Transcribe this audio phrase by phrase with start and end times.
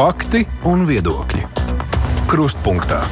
[0.00, 1.42] Fakti un viedokļi.
[2.30, 3.02] Krustpunktā.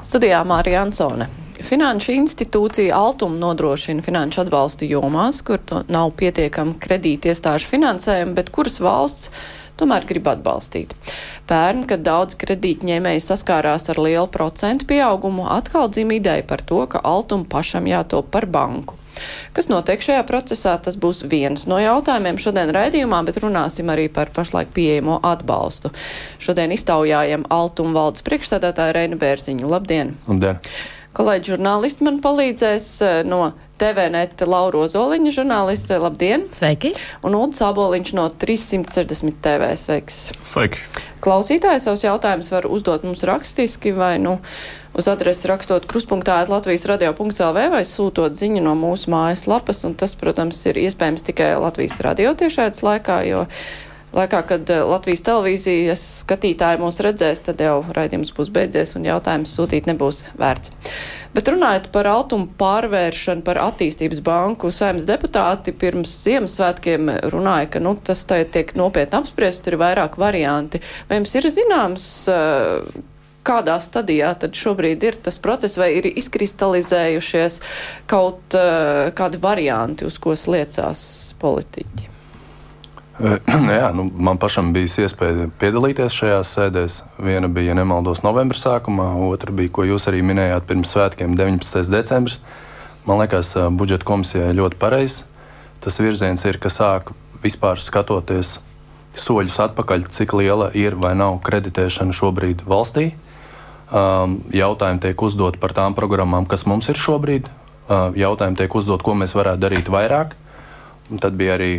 [0.00, 1.26] Studijā Mārija Ansone.
[1.60, 5.60] Finanšu institūcija Altuma nodrošina finanšu atbalstu jomās, kur
[5.92, 9.28] nav pietiekama kredīti iestāžu finansējuma, bet kuras valsts
[9.76, 10.96] tomēr grib atbalstīt.
[11.50, 17.02] Pērn, kad daudz kredītņēmēji saskārās ar lielu procentu pieaugumu, atkal dzim ideja par to, ka
[17.02, 18.96] Altuma pašam jātop par banku.
[19.52, 24.32] Kas notiek šajā procesā, tas būs viens no jautājumiem šodien raidījumā, bet runāsim arī par
[24.34, 25.92] pašlaik pieejamo atbalstu.
[26.42, 29.68] Šodien iztaujājam Altuma valdes priekšstādātāju Reina Bērziņu.
[29.68, 30.16] Labdien!
[30.30, 30.62] Labdien!
[31.12, 35.98] Kolēģi žurnālisti man palīdzēs eh, no TVNet Laura Ozoliņa žurnāliste.
[36.00, 36.46] Labdien!
[36.56, 36.94] Sveiki!
[37.20, 39.68] Un Ulda Saboliņš no 360 TV.
[39.76, 40.22] Sveiks!
[40.40, 40.80] Sveiki!
[41.22, 44.38] Klausītāji savus jautājumus var uzdot mums rakstiski vai nu
[44.96, 49.84] uz adresi rakstot krustpunktā Latvijas radio.lv vai sūtot ziņu no mūsu mājas lapas.
[49.84, 53.44] Un tas, protams, ir iespējams tikai Latvijas radio tiešādas laikā, jo
[54.16, 59.52] laikā, kad eh, Latvijas televīzijas skatītāji mūs redzēs, tad jau raidījums būs beidzies un jautājums
[59.56, 60.72] sūtīt nebūs vērts.
[61.32, 67.94] Bet runājot par altumu pārvēršanu par attīstības banku, saimnes deputāti pirms Ziemassvētkiem runāja, ka nu,
[67.96, 70.82] tas tiek nopietni apspriests, tur ir vairāk varianti.
[71.08, 73.02] Vai jums ir zināms, eh,
[73.42, 77.58] kādā stadijā tad šobrīd ir tas process, vai ir izkristalizējušies
[78.10, 81.02] kaut uh, kādi varianti, uz ko sliecās
[81.42, 82.11] politiķi?
[83.78, 86.96] Jā, nu, man pašam bija iespēja piedalīties šajās sēdēs.
[87.22, 91.86] Viena bija, ja nemaldos, novembra sākumā, otra bija, ko jūs arī minējāt, pirms svētkiem, 19.
[91.92, 92.40] decembris.
[93.06, 95.22] Man liekas, budžeta komisijai ļoti pareizs.
[95.82, 98.56] Tas virziens ir, ka sāk vispār skatoties
[99.18, 103.12] soļus atpakaļ, cik liela ir vai nav kreditēšana šobrīd valstī.
[103.92, 107.50] Um, jautājumi tiek uzdot par tām programmām, kas mums ir šobrīd.
[107.92, 110.38] Jautājumi tiek uzdot, ko mēs varētu darīt vairāk.
[111.20, 111.72] Tad bija arī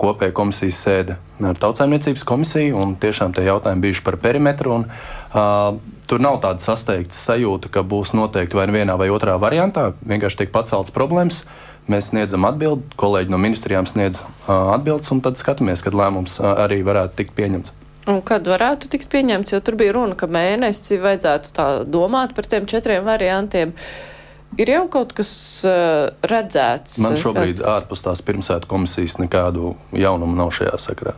[0.00, 4.78] kopēja komisijas sēde ar tautsājumniecības komisiju, un tiešām tie jautājumi bijuši par perimetru.
[4.78, 5.78] Un, uh,
[6.08, 9.92] tur nav tāda sasteigta sajūta, ka būs noteikti vai vienā vai otrā variantā.
[10.08, 11.44] Vienkārši tiek paceltas problēmas.
[11.88, 16.52] Mēs sniedzam atbildi, kolēģi no ministrijām sniedz uh, atbildes, un tad skatāmies, kad lēmums uh,
[16.66, 17.74] arī varētu tikt pieņemts.
[18.08, 22.48] Un kad varētu tikt pieņemts, jo tur bija runa, ka mēnesi vajadzētu tā domāt par
[22.48, 23.74] tiem četriem variantiem.
[23.74, 24.17] Uh,
[24.56, 25.30] Ir jau kaut kas
[25.68, 26.98] uh, redzēts.
[27.04, 27.64] Man šobrīd kāds...
[27.68, 31.14] ārpus tās pirmsētu komisijas nekādu jaunumu nav šajā sakrā.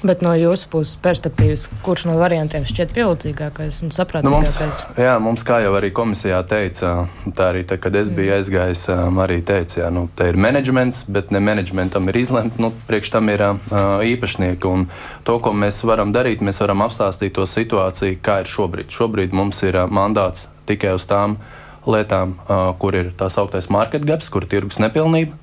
[0.00, 4.24] Bet no jūsu puses perspektīvas, kurš no variantiem šķiet vilcīgākais un saprātīgākais?
[4.24, 6.94] Nu mums, jā, mums, kā jau arī komisijā teica,
[7.36, 8.38] tā arī, tā, kad es biju mm.
[8.38, 8.86] aizgājis,
[9.26, 13.28] arī teica, jā, nu, te ir menedžments, bet ne menedžmentam ir izlemt, nu, priekš tam
[13.28, 13.60] ir uh,
[14.08, 14.72] īpašnieki.
[14.72, 14.88] Un
[15.28, 18.88] to, ko mēs varam darīt, mēs varam apstāstīt to situāciju, kā ir šobrīd.
[18.96, 21.56] Šobrīd mums ir uh, mandāts tikai uz tām uh,
[21.92, 22.36] lietām,
[22.80, 25.36] kur ir tā sauktais market gaps, kur ir tirgus nepilnība.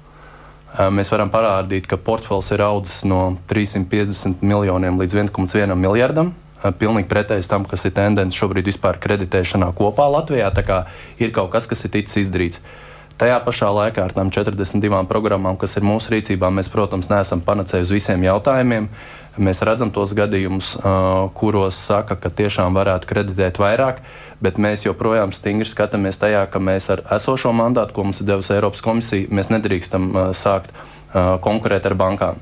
[0.94, 6.34] Mēs varam parādīt, ka portfels ir audzis no 350 miljoniem līdz 1,1 miljardam.
[6.58, 10.50] Pilnīgi pretējs tam, kas ir tendence šobrīd vispār kreditēšanā kopā Latvijā.
[10.54, 10.84] Tā kā
[11.22, 12.62] ir kaut kas, kas ir ticis izdarīts.
[13.18, 17.88] Tajā pašā laikā ar tām 42 programmām, kas ir mūsu rīcībā, mēs, protams, neesam panacēji
[17.88, 18.92] uz visiem jautājumiem.
[19.38, 20.74] Mēs redzam tos gadījumus,
[21.38, 24.02] kuros saka, ka tiešām varētu kreditēt vairāk.
[24.42, 28.54] Bet mēs joprojām stingri skatāmies tajā, ka mēs ar esošo mandātu, ko mums ir devusi
[28.54, 30.74] Eiropas komisija, mēs nedrīkstam sākt
[31.46, 32.42] konkurēt ar bankām.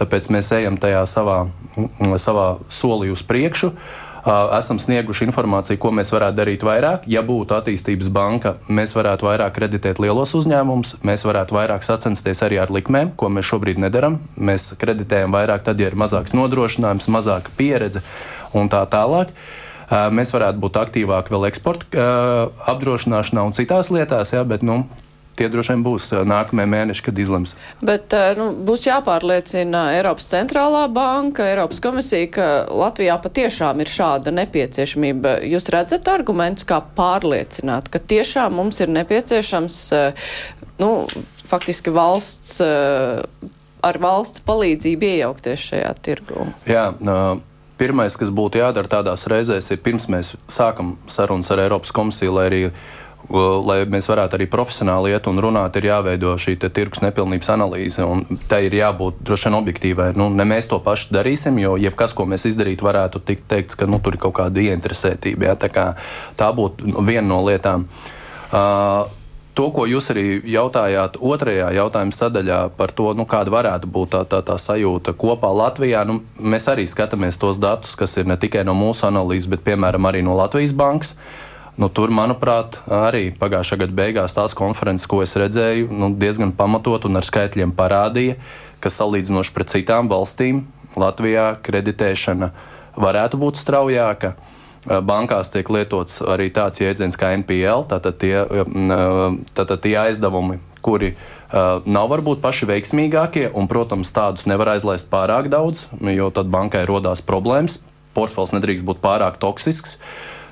[0.00, 1.46] Tāpēc mēs ejam tajā savā,
[2.20, 3.72] savā solī uz priekšu.
[3.72, 7.06] Uh, esam snieguši informāciju, ko mēs varētu darīt vairāk.
[7.10, 12.58] Ja būtu attīstības banka, mēs varētu vairāk kreditēt lielos uzņēmumus, mēs varētu vairāk sacensties arī
[12.62, 14.18] ar likmēm, ko mēs šobrīd nedaram.
[14.36, 18.02] Mēs kreditējam vairāk, tad, ja ir mazāks nodrošinājums, mazāka pieredze
[18.56, 19.30] un tā tālāk.
[19.86, 22.06] Mēs varētu būt aktīvāki vēl eksporta
[22.72, 24.82] apdrošināšanā un citās lietās, jā, bet nu,
[25.36, 27.54] tie droši vien būs nākamie mēneši, kad izlems.
[27.84, 35.38] Bet nu, būs jāpārliecina Eiropas centrālā banka, Eiropas komisija, ka Latvijā patiešām ir šāda nepieciešamība.
[35.46, 39.80] Jūs redzat argumentus, kā pārliecināt, ka tiešām mums ir nepieciešams,
[40.82, 40.92] nu,
[41.46, 42.60] faktiski valsts,
[43.86, 46.48] ar valsts palīdzību iejaukties šajā tirgu?
[46.68, 47.36] Jā, uh,
[47.76, 52.44] Pirmais, kas būtu jādara tādās reizēs, ir pirms mēs sākam sarunas ar Eiropas komisiju, lai
[52.48, 52.60] arī
[53.30, 58.06] lai mēs varētu arī profesionāli iet un runāt, ir jāveido šī tirgus nepilnības analīze.
[58.50, 60.08] Tai ir jābūt droši vien objektīvai.
[60.18, 63.90] Nu, ne mēs to pašu darīsim, jo jebkas, ko mēs izdarītu, varētu tikt teikts, ka
[63.90, 65.50] nu, tur ir kaut kāda ieinteresētība.
[65.50, 65.56] Ja?
[65.58, 65.86] Tā,
[66.38, 67.88] tā būtu viena no lietām.
[68.46, 69.10] Uh,
[69.56, 74.22] to, ko jūs arī jautājāt otrajā jautājuma sadaļā par to, nu, kāda varētu būt tā,
[74.28, 78.66] tā, tā sajūta kopā Latvijā, nu, mēs arī skatāmies tos datus, kas ir ne tikai
[78.68, 81.16] no mūsu analīzes, bet piemēram arī no Latvijas bankas.
[81.76, 87.04] Nu, tur, manuprāt, arī pagājušā gada beigās tās konferences, ko es redzēju, nu, diezgan pamatot
[87.04, 88.38] un ar skaitļiem parādīja,
[88.80, 90.64] ka salīdzinoši pret citām valstīm
[90.96, 92.48] Latvijā kreditēšana
[92.96, 94.32] varētu būt straujāka.
[94.86, 98.36] Bankās tiek lietots arī tāds jēdziens kā NPL, tātad tie,
[99.58, 105.50] tātad tie aizdevumi, kuri uh, nav varbūt paši veiksmīgākie, un, protams, tādus nevar aizlaist pārāk
[105.52, 107.80] daudz, jo tad bankai rodās problēmas.
[108.16, 109.98] Portfels nedrīkst būt pārāk toksisks.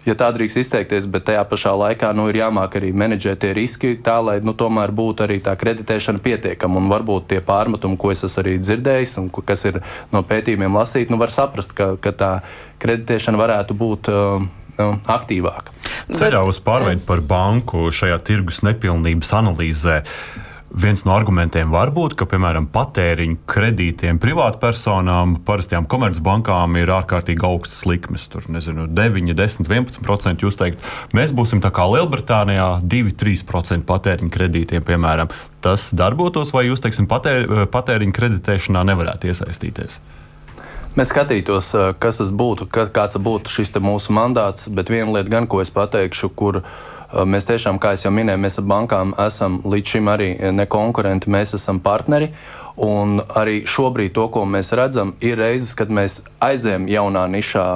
[0.04, 3.94] Ja tā drīkst izteikties, bet tajā pašā laikā nu, ir jāmāk arī menedžēt tie riski
[4.04, 6.80] tā, lai nu, tomēr būtu arī tā kreditēšana pietiekama.
[6.80, 9.80] Un varbūt tie pārmetumi, ko es esmu arī dzirdējis un kas ir
[10.12, 12.34] no pētījumiem lasīti, nu, var saprast, ka, ka tā
[12.84, 14.12] kreditēšana varētu būt.
[14.12, 15.74] Uh, nu, aktīvāka.
[16.14, 20.00] Ceļā uz pārveidu par banku šajā tirgus nepilnības analīzē.
[20.74, 27.84] Viens no argumentiem var būt, ka, piemēram, patēriņu kredītiem privātpersonām, parastajām komercbankām ir ārkārtīgi augstas
[27.86, 28.24] likmes.
[28.32, 30.42] Tur, nezinu, 9, 10, 11%.
[30.42, 30.82] Jūs teikt,
[31.14, 35.30] mēs būsim tā kā Lielbritānijā, 2-3% patēriņu kredītiem, piemēram.
[35.62, 40.00] Tas darbotos, vai jūs, teiksim, patēr, patēriņu kreditēšanā nevarētu iesaistīties?
[40.98, 41.70] Mēs skatītos,
[42.02, 46.34] kas tas būtu, kāds būtu šis mūsu mandāts, bet viena lieta, gan, ko es pateikšu,
[46.34, 46.60] kur
[47.22, 51.54] mēs tiešām, kā jau minēju, mēs ar bankām esam līdz šim arī ne konkurenti, mēs
[51.58, 52.32] esam partneri.
[52.74, 57.66] Un arī šobrīd to, ko mēs redzam, ir reizes, kad mēs aizējām jaunā nišā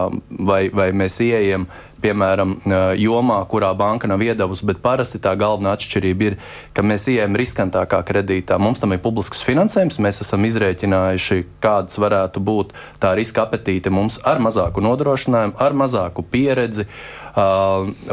[0.43, 1.69] vai, vai mēs ieejam
[2.03, 2.55] piemēram,
[2.99, 6.37] jomā, kurā banka nav iedavusi, bet parasti tā galvenā atšķirība ir,
[6.75, 8.59] ka mēs ieejam riskantākā kredītā.
[8.63, 14.21] Mums tam ir publisks finansējums, mēs esam izrēķinājuši, kādas varētu būt tā riska apetīte mums
[14.27, 16.87] ar mazāku nodrošinājumu, ar mazāku pieredzi.
[16.87, 17.28] Uh,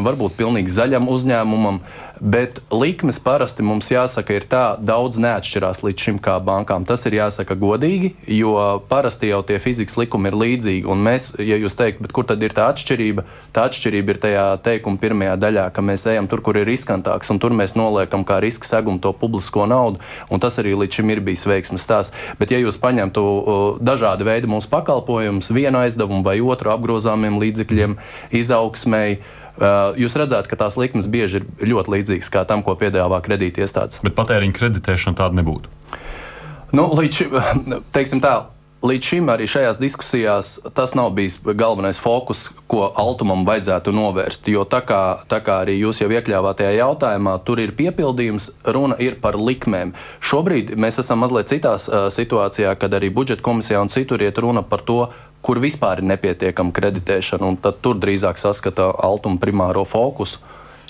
[0.07, 1.81] varbūt pilnīgi zaļam uzņēmumam,
[2.21, 6.85] bet likmes parasti mums jāsaka, ir tā, daudz neatšķirās līdz šim kā bankām.
[6.87, 8.55] Tas ir jāsaka godīgi, jo
[8.89, 10.85] parasti jau tie fizikas likumi ir līdzīgi.
[10.91, 13.25] Un mēs, ja jūs teikt, kur tad ir tā atšķirība,
[13.55, 17.41] tā atšķirība ir tajā teikuma pirmajā daļā, ka mēs ejam tur, kur ir riskantāks, un
[17.43, 21.23] tur mēs noliekam kā riska segumu to publisko naudu, un tas arī līdz šim ir
[21.25, 22.15] bijis veiksmes stāsts.
[22.39, 23.25] Bet, ja jūs paņemtu
[23.83, 27.97] dažādu veidu mūsu pakalpojumus, vienu aizdevumu vai otru apgrozāmiem līdzekļiem,
[28.43, 29.44] izaugsmēji, Uh,
[30.01, 34.01] jūs redzat, ka tās likmes bieži ir ļoti līdzīgas kā tam, ko piedāvā kredīti iestādes.
[34.05, 35.71] Bet patēriņa kreditēšana tāda nebūtu.
[36.75, 37.21] Nu, līdz
[37.95, 38.35] teiksim tā,
[38.85, 44.49] līdz šim arī šajās diskusijās tas nav bijis galvenais fokus, ko Altumam vajadzētu novērst.
[44.51, 48.97] Jo tā kā, tā kā arī jūs jau iekļāvāt tajā jautājumā, tur ir piepildījums, runa
[49.01, 49.95] ir par likmēm.
[50.23, 54.65] Šobrīd mēs esam mazliet citā uh, situācijā, kad arī budžeta komisijā un citur iet runa
[54.65, 55.05] par to,
[55.45, 60.41] kur vispār ir nepietiekama kreditēšana, un tur drīzāk saskata altuma primāro fokusu.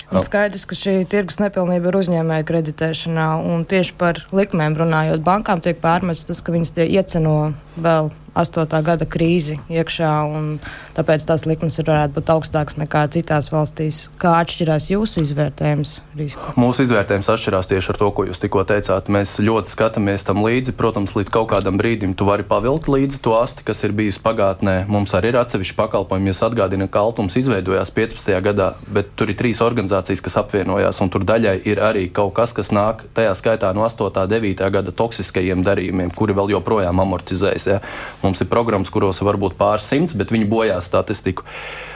[0.06, 5.62] Un skaidrs, ka šī tirgus nepilnība ir uzņēmēja kreditēšanā, un tieši par likmēm runājot, bankām
[5.64, 7.34] tiek pārmests tas, ka viņas tie ieceno
[7.74, 8.82] vēl 8.
[8.84, 10.48] gada krīzi iekšā, un
[10.96, 14.00] tāpēc tās likmes varētu būt augstākas nekā citās valstīs.
[14.20, 16.52] Kā atšķirās jūsu izvērtējums risku?
[16.60, 19.08] Mūsu izvērtējums atšķirās tieši ar to, ko jūs tikko teicāt.
[19.12, 20.76] Mēs ļoti skatāmies tam līdzi.
[20.76, 24.76] Protams, līdz kaut kādam brīdim tu vari pavilkt līdzi to asti, kas ir bijusi pagātnē.
[24.90, 26.32] Mums arī ir atsevišķi pakalpojumi.
[26.32, 28.36] Jūs atgādināt, ka Altums izveidojās 15.
[28.44, 32.52] gadā, bet tur ir trīs organizācijas, kas apvienojās, un tur daļai ir arī kaut kas,
[32.56, 34.10] kas nāk tajā skaitā no 8.
[34.12, 34.70] un 9.
[34.76, 37.68] gada toksiskajiem darījumiem, kuri vēl joprojām amortizējas.
[37.70, 37.80] Ja?
[38.26, 41.46] Mums ir programmas, kuros var būt pāris simts, bet viņi bojā statistiku.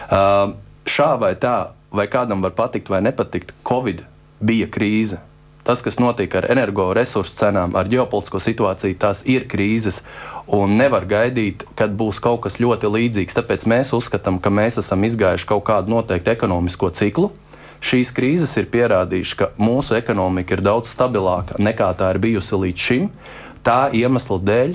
[0.07, 0.55] Uh,
[0.87, 4.05] šā vai tā, vai kādam var patikt vai nepatikt, Covid
[4.39, 5.19] bija krīze.
[5.67, 10.01] Tas, kas notika ar energoresursu cenām, ar ģeopolitisko situāciju, tās ir krīzes.
[10.51, 13.37] Un nevar gaidīt, kad būs kaut kas ļoti līdzīgs.
[13.37, 17.29] Tāpēc mēs uzskatām, ka mēs esam izgājuši kaut kādu noteiktu ekonomisko ciklu.
[17.85, 22.87] Šīs krīzes ir pierādījušas, ka mūsu ekonomika ir daudz stabilāka nekā tā ir bijusi līdz
[22.89, 23.07] šim.
[23.65, 24.75] Tā iemesla dēļ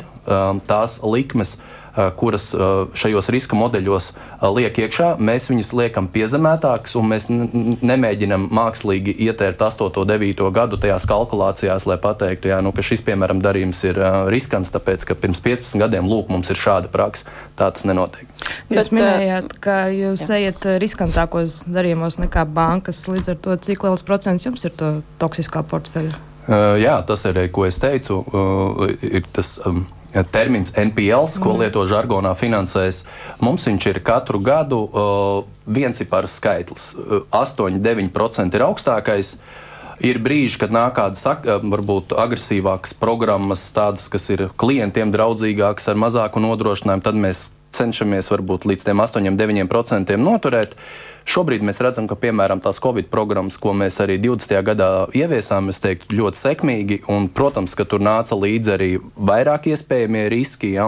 [0.67, 6.95] tās likmes, uh, kuras uh, šajos riska modeļos uh, liek iekšā, mēs viņus liekam piezemētākas,
[6.99, 12.83] un mēs nemēģinam mākslīgi ietērt 8, 9 gadu tajās kalkulācijās, lai pateiktu, jā, nu, ka
[12.85, 13.99] šis, piemēram, darījums ir
[14.33, 17.29] riskants, tāpēc, ka pirms 15 gadiem lūk, mums ir šāda praksa.
[17.55, 18.27] Tā tas nenotiek.
[18.69, 20.39] Jūs Bet, minējāt, ka jūs jā.
[20.41, 25.63] ejat riskantākos darījumos nekā bankas, līdz ar to cik liels procents jums ir to toksiskā
[25.69, 26.17] portfeļa?
[26.45, 29.85] Uh, jā, tas ir, ko es teicu, uh, ir tas um,
[30.31, 31.65] termins NPLs, ko mm.
[31.65, 33.03] lieto žargonā finansēs.
[33.43, 36.93] Mums viņš ir katru gadu uh, viens ir par skaitlis.
[37.31, 39.35] 8-9% ir augstākais.
[40.03, 46.43] Ir brīži, kad nāk kādas varbūt agresīvākas programmas, tādas, kas ir klientiem draudzīgākas, ar mazāku
[46.43, 47.45] nodrošinājumu, tad mēs
[47.75, 50.75] cenšamies varbūt līdz 8-9% noturēt.
[51.25, 54.51] Šobrīd mēs redzam, ka piemēram tās Covid programmas, ko mēs arī 20.
[54.67, 56.97] gadā ieviesām, es teiktu, ļoti sekmīgi.
[57.09, 60.85] Un, protams, ka tur nāca līdzi arī vairāk iespējamie riski, ja,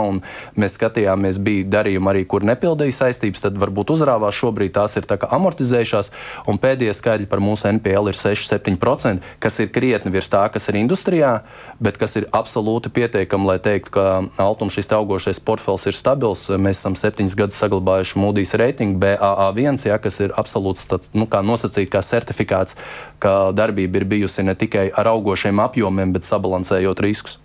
[0.54, 6.12] mēs skatījāmies, bija darījumi arī, kur nepildīja saistības, tad varbūt uzrāvās šobrīd tās ir amortizējušās,
[6.48, 10.78] un pēdējie skaidri par mūsu NPL ir 6-7%, kas ir krietni virs tā, kas ir
[10.78, 11.34] industrijā,
[11.82, 14.06] bet kas ir absolūti pietiekami, lai teiktu, ka
[14.42, 16.46] Altums šis augošais portfels ir stabils.
[16.62, 21.44] Mēs esam septiņus gadus saglabājuši Moody's reitingu BAA1, ja, kas ir absolūts tāds, nu, kā
[21.46, 22.78] nosacīt, kā certifikāts,
[23.24, 27.40] ka darbība ir bijusi ne tikai ar augošiem apjomiem, bet sabalansējot riskus.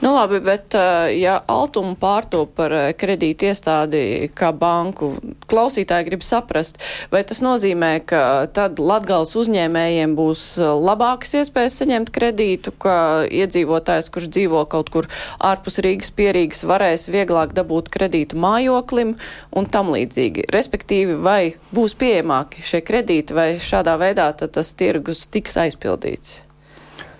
[0.00, 0.74] Nu labi, bet
[1.18, 5.10] ja Altuma pārtop par kredīti iestādi kā banku,
[5.50, 6.80] klausītāji grib saprast,
[7.12, 8.22] vai tas nozīmē, ka
[8.54, 12.96] tad Latgals uzņēmējiem būs labākas iespējas saņemt kredītu, ka
[13.28, 19.16] iedzīvotājs, kurš dzīvo kaut kur ārpus Rīgas pierīgas, varēs vieglāk dabūt kredītu mājoklim
[19.52, 20.48] un tam līdzīgi.
[20.54, 21.40] Respektīvi, vai
[21.74, 26.47] būs pieejamāki šie kredīti, vai šādā veidā tas tirgus tiks aizpildīts?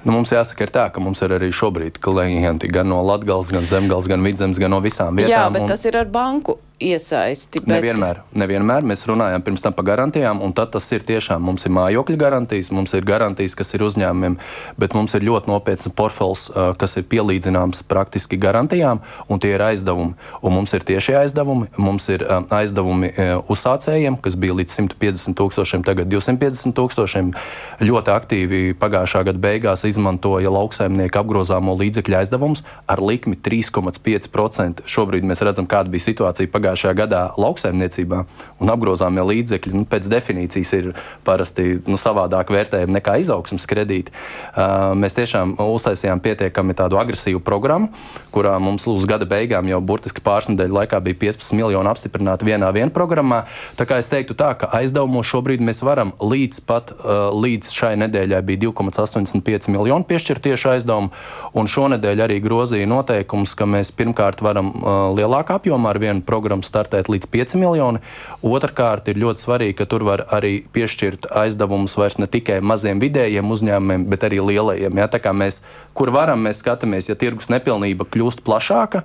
[0.04, 3.66] Nu, mums jāsaka, ir tā, ka mums ir arī šobrīd klienti gan no Latvijas, gan
[3.66, 5.34] Zemgales, gan Vidzemes, gan no visām vietām.
[5.34, 5.72] Jā, bet un...
[5.72, 7.60] tas ir ar banku iesaisti.
[7.60, 7.70] Bet...
[7.70, 11.72] Nevienmēr, nevienmēr mēs runājam pirms tam par garantijām, un tad tas ir tiešām mums ir
[11.74, 14.38] mājokļa garantijas, mums ir garantijas, kas ir uzņēmumiem,
[14.78, 16.46] bet mums ir ļoti nopietns portfels,
[16.78, 20.14] kas ir pielīdzināms praktiski garantijām, un tie ir aizdevumi.
[20.42, 23.10] Un mums ir tiešie aizdevumi, mums ir aizdevumi
[23.50, 27.34] uzsācējiem, kas bija līdz 150 tūkstošiem, tagad 250 tūkstošiem.
[27.82, 34.86] Ļoti aktīvi pagājušā gada beigās izmantoja lauksaimnieku apgrozāmo līdzekļu aizdevumus ar likmi 3,5%.
[34.88, 38.24] Šobrīd mēs redzam, kāda bija situācija pagājušajā pagājušajā gadā lauksaimniecībā
[38.60, 40.90] un apgrozāmie līdzekļi nu, pēc definīcijas ir
[41.24, 44.12] parasti nu, savādāk vērtējami nekā izaugsmas kredīti.
[44.12, 47.90] Uh, mēs tiešām uztaisījām pietiekami tādu agresīvu programmu,
[48.34, 52.70] kurā mums uz gada beigām jau burtiski pāris nedēļu laikā bija 15 miljoni apstiprināti vienā
[52.74, 53.44] vien programmā.
[53.78, 57.94] Tā kā es teiktu tā, ka aizdevumos šobrīd mēs varam līdz pat uh, līdz šai
[58.04, 61.12] nedēļai bija 2,85 miljoni piešķirt tieši aizdevumu,
[61.58, 66.57] un šonedēļ arī grozīja noteikums, ka mēs pirmkārt varam uh, lielākā apjomā ar vienu programmu
[66.58, 68.00] varam startēt līdz 5 miljoni.
[68.42, 73.50] Otrakārt, ir ļoti svarīgi, ka tur var arī piešķirt aizdevumus vairs ne tikai maziem vidējiem
[73.50, 74.96] uzņēmumiem, bet arī lielajiem.
[74.98, 75.08] Ja?
[75.08, 75.62] Tā kā mēs,
[75.94, 79.04] kur varam, mēs skatāmies, ja tirgus nepilnība kļūst plašāka,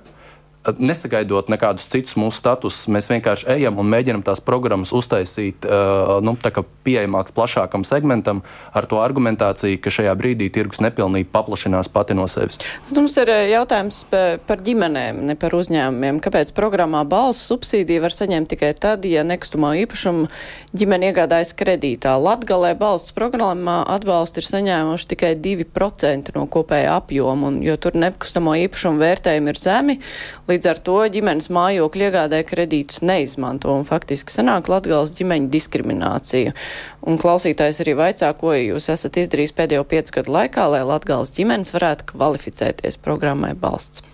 [0.78, 5.66] nesagaidot nekādus citus mūsu statusus, mēs vienkārši ejam un mēģinam tās programmas uztaisīt
[6.24, 6.36] nu,
[6.84, 8.42] pieejamākas plašākam segmentam
[8.76, 12.60] ar to argumentāciju, ka šajā brīdī tirgus nepilnība paplašinās pati no sevis.
[12.94, 16.20] Mums ir jautājums par ģimenēm, ne par uzņēmumiem.
[16.24, 20.28] Kāpēc programmā balss subsīdiju var saņemt tikai tad, ja nekustamā īpašuma
[20.76, 22.16] ģimene iegādājas kredītā?
[22.20, 28.56] Latgalē balsts programmā atbalstu ir saņēmuši tikai 2% no kopējā apjoma, un, jo tur nekustamo
[28.64, 29.98] īpašumu vērtējumi ir zemi.
[30.48, 36.54] Līdz ar to ģimenes mājokļu iegādē kredītus neizmanto un faktiski sanāk Latgales ģimeņu diskriminācija.
[37.08, 41.74] Un klausītājs arī vaicā, ko jūs esat izdarījis pēdējo piecu gadu laikā, lai Latgales ģimenes
[41.74, 44.06] varētu kvalificēties programmai balsts.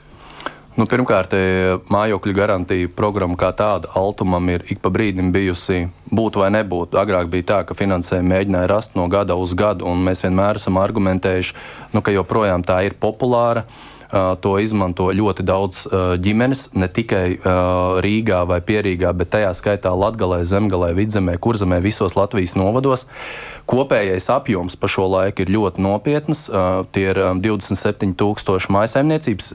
[0.79, 6.39] Nu, pirmkārt, e, mājokļu garantija programma kā tāda Altumam ir ik pa brīdim bijusi būt
[6.39, 6.95] vai nebūt.
[6.97, 10.79] Agrāk bija tā, ka finansējumu mēģināja rast no gada uz gadu, un mēs vienmēr esam
[10.81, 11.57] argumentējuši,
[11.93, 13.67] nu, ka joprojām tā ir populāra.
[14.11, 15.85] To izmanto ļoti daudz
[16.19, 17.39] ģimenes, ne tikai
[18.03, 23.07] Rīgā vai Pierīgā, bet tajā skaitā Latgalē, Zemgalē, Vidzemē, Kurzemē, visos Latvijas novados.
[23.71, 26.49] Kopējais apjoms pa šo laiku ir ļoti nopietns.
[26.91, 29.53] Tie ir 27,000 maisaimniecības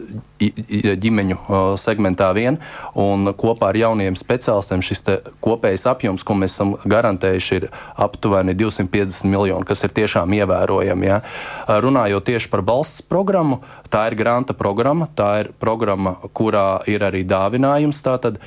[1.04, 1.38] ģimeņu
[1.80, 2.56] segmentā vien,
[2.96, 5.04] un kopā ar jauniem speciālistiem šis
[5.44, 7.68] kopējais apjoms, ko mēs esam garantējuši, ir
[8.08, 11.12] aptuveni 250 miljoni, kas ir tiešām ievērojami.
[11.12, 11.20] Ja.
[11.68, 13.60] Runājot tieši par balsts programmu,
[13.92, 18.02] tā ir granta programma, tā ir programma, kurā ir arī dāvinājums.
[18.04, 18.40] Tātad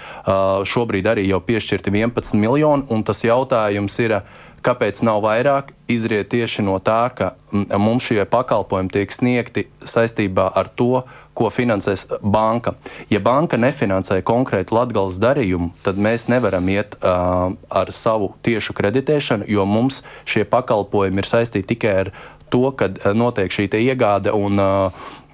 [0.64, 4.22] šobrīd arī jau piešķirti 11 miljoni, un tas jautājums ir,
[4.58, 5.70] Kāpēc nav vairāk?
[5.88, 7.36] Izriet tieši no tā, ka
[7.78, 11.04] mums šie pakalpojumi tiek sniegti saistībā ar to,
[11.38, 12.74] ko finansēs banka.
[13.08, 19.46] Ja banka nefinansē konkrētu latgales darījumu, tad mēs nevaram iet uh, ar savu tiešu kreditēšanu,
[19.46, 22.12] jo mums šie pakalpojumi ir saistīti tikai ar
[22.50, 24.60] to, kad notiek šī iegāde un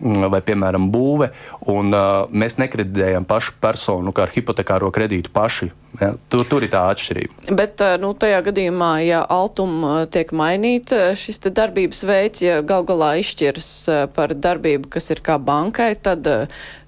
[0.02, 1.28] Mm, vai, piemēram, būve,
[1.70, 5.68] un uh, mēs nekreditējam pašu personu kā ar hipotekāro kredītu paši.
[6.00, 6.10] Ja?
[6.28, 7.54] Tur, tur ir tā atšķirība.
[7.54, 13.68] Bet nu, tajā gadījumā, ja altuma tiek mainīta šis darbības veids, ja gal galā izšķiras
[14.16, 16.26] par darbību, kas ir kā bankai, tad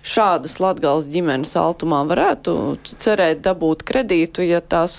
[0.03, 2.57] šādas Latgales ģimenes altumā varētu
[2.99, 4.99] cerēt dabūt kredītu, ja tās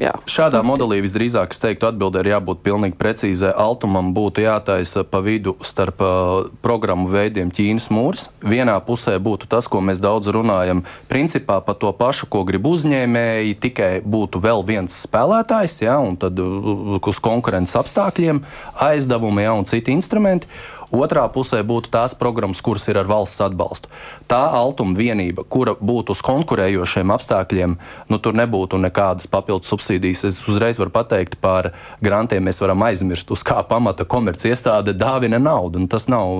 [0.00, 0.12] jā.
[0.30, 3.50] Šādā modelī visdrīzāk es teiktu, atbildē ir jābūt pilnīgi precīzai.
[3.58, 8.28] Altumam būtu jātaisa pa vidu starp uh, programmu veidiem Ķīnas mūrs.
[8.42, 13.58] Vienā pusē būtu tas, ko mēs daudz runājam, principā par to pašu, ko grib uzņēmēji,
[13.62, 18.42] tikai būtu vēl viens spēlētājs, ja, un tad uh, uz konkurences apstākļiem
[18.88, 20.50] aizdevumi ja, un citi instrumenti.
[20.94, 23.90] Otrā pusē būtu tās programmas, kuras ir ar valsts atbalstu.
[24.30, 27.76] Tā altuma vienība, kura būtu uz konkurējošiem apstākļiem,
[28.08, 30.24] nu, tur nebūtu nekādas papildus subsīdijas.
[30.30, 35.40] Es uzreiz varu pateikt par grantiem, mēs varam aizmirst, uz kā pamata komerci iestāde dāvina
[35.42, 35.84] naudu.
[35.92, 36.32] Tas nav,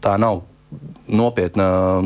[0.00, 0.42] tā nav
[1.08, 2.02] nopietna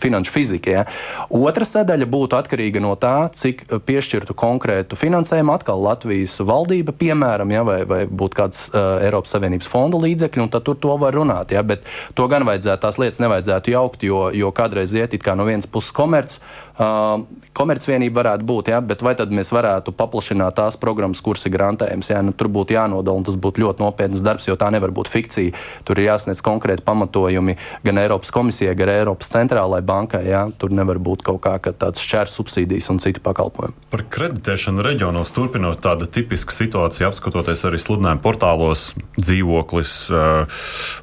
[0.00, 0.70] finanšu fizika.
[0.70, 0.84] Ja.
[1.30, 7.64] Otra sadaļa būtu atkarīga no tā, cik piešķirtu konkrētu finansējumu atkal Latvijas valdība, piemēram, ja,
[7.66, 11.54] vai, vai būtu kāds uh, Eiropas Savienības fondu līdzekļi, un tad tur to var runāt.
[11.54, 11.86] Ja, bet
[12.18, 15.68] to gan vajadzētu, tās lietas nevajadzētu jaukt, jo, jo kādreiz iet it kā no vienas
[15.70, 16.40] puses komerces
[16.80, 21.52] Uh, komercvienība varētu būt, ja, bet vai tad mēs varētu paplašināt tās programmas, kuras ir
[21.52, 22.08] grantējums?
[22.08, 25.10] Ja, nu, tur būtu jānodala, un tas būtu ļoti nopietns darbs, jo tā nevar būt
[25.12, 25.52] fikcija.
[25.84, 30.22] Tur ir jāsniedz konkrēti pamatojumi gan Eiropas komisijai, gan Eiropas centrālajai bankai.
[30.30, 30.46] Ja.
[30.56, 33.76] Tur nevar būt kaut kā tāds šķērs subsīdijas un citu pakalpojumu.
[33.92, 40.48] Par kreditēšanu reģionos turpinot tāda tipiska situācija, apskatoties arī sludinājumu portālos, dzīvoklis uh,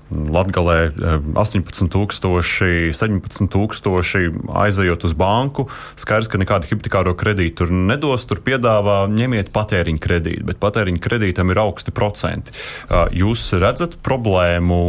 [0.09, 5.66] uh, 18,000, 17,000 aizejot uz banku
[5.99, 8.25] skaidrs, ka nekādu hipotekāro kredītu tur nedos.
[8.27, 12.55] Tur piedāvā ņemiet patēriņa kredītu, bet patēriņa kredītam ir augsti procenti.
[13.17, 14.79] Jūs redzat problēmu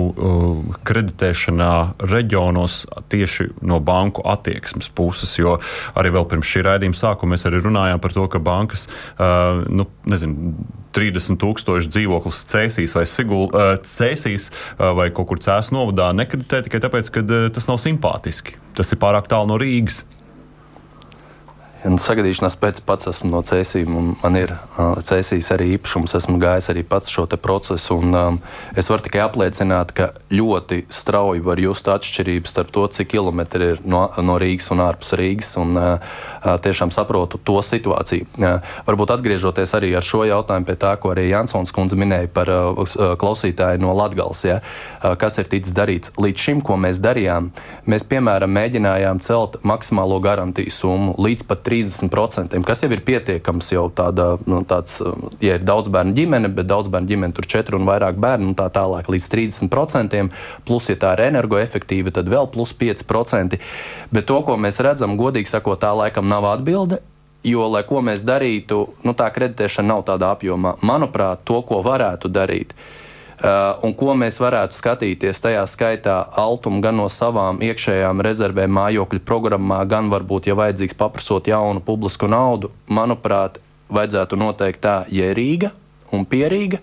[0.89, 1.73] kreditēšanā
[2.09, 2.81] reģionos
[3.13, 5.59] tieši no banku attieksmes puses, jo
[5.99, 10.55] arī vēl pirms šī raidījuma sākuma mēs arī runājām par to, ka bankas, nu, nezinu,
[10.97, 13.49] 30,000 dzīvoklis Cēsīs vai Sigul,
[13.87, 18.57] Cēsīs vai kaut kur Cēsīs novadā nekreditē tikai tāpēc, ka tas nav simpātiski.
[18.79, 20.05] Tas ir pārāk tālu no Rīgas.
[21.87, 26.17] Un sagadīšanās pēc pats esmu no cēsīm, un man ir uh, cēsīs arī īpašums.
[26.19, 28.39] Esmu gājis arī pats šo procesu, un um,
[28.75, 33.83] es varu tikai apliecināt, ka ļoti strauji var just atšķirības starp to, cik kilometri ir
[33.87, 36.19] no, no Rīgas un ārpus Rīgas, un uh,
[36.65, 38.27] tiešām saprotu to situāciju.
[38.43, 38.59] Uh,
[38.89, 42.83] varbūt atgriežoties arī ar šo jautājumu pie tā, ko arī Jansons kundze minēja par uh,
[43.23, 47.53] klausītāju no Latgals, ja, uh, kas ir ticis darīts līdz šim, ko mēs darījām.
[47.87, 53.85] Mēs, piemēram, mēģinājām celt maksimālo garantiju summu līdz pat 30%, kas jau ir pietiekams jau
[53.95, 54.99] tādā, nu, tāds,
[55.45, 58.57] ja ir daudz bērnu ģimene, bet daudz bērnu ģimene tur četri un vairāk bērnu un
[58.59, 60.25] tā tālāk līdz 30%,
[60.69, 63.61] plus, ja tā ir energoefektīva, tad vēl plus 5%.
[64.15, 67.03] Bet to, ko mēs redzam, godīgi sakot, tā laikam nav atbilde.
[67.47, 70.75] Jo, lai ko mēs darītu, nu, tā kreditēšana nav tādā apjomā.
[70.83, 73.08] Manuprāt, to, ko varētu darīt, ir Uh,
[73.39, 76.17] un ko mēs varētu skatīties tajā skaitā?
[76.41, 82.27] Altumu gan no savām iekšējām rezervēm mājokļu programmā, gan varbūt, ja vajadzīgs paprasot jaunu publisku
[82.27, 83.61] naudu, manuprāt,
[83.95, 85.71] vajadzētu noteikt tā, ja ir Rīga
[86.13, 86.81] un Pierīga,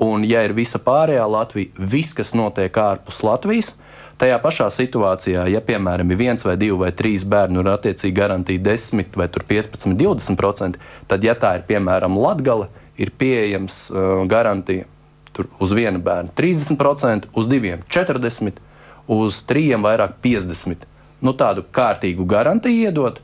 [0.00, 3.74] un ja ir visa pārējā Latvija, viss, kas notiek ārpus Latvijas,
[4.20, 8.62] tajā pašā situācijā, ja piemēram ir viens vai divi vai trīs bērni un attiecīgi garantīja
[8.70, 10.80] 10 vai 15, 20%,
[11.12, 14.88] tad, ja tā ir piemēram Latgale, ir pieejams uh, garantija
[15.36, 18.62] tur uz vienu bērnu 30%, uz diviem 40%,
[19.10, 20.88] uz trījiem vairāk 50%.
[21.20, 23.20] Nu, tādu kārtīgu garantiju iedot.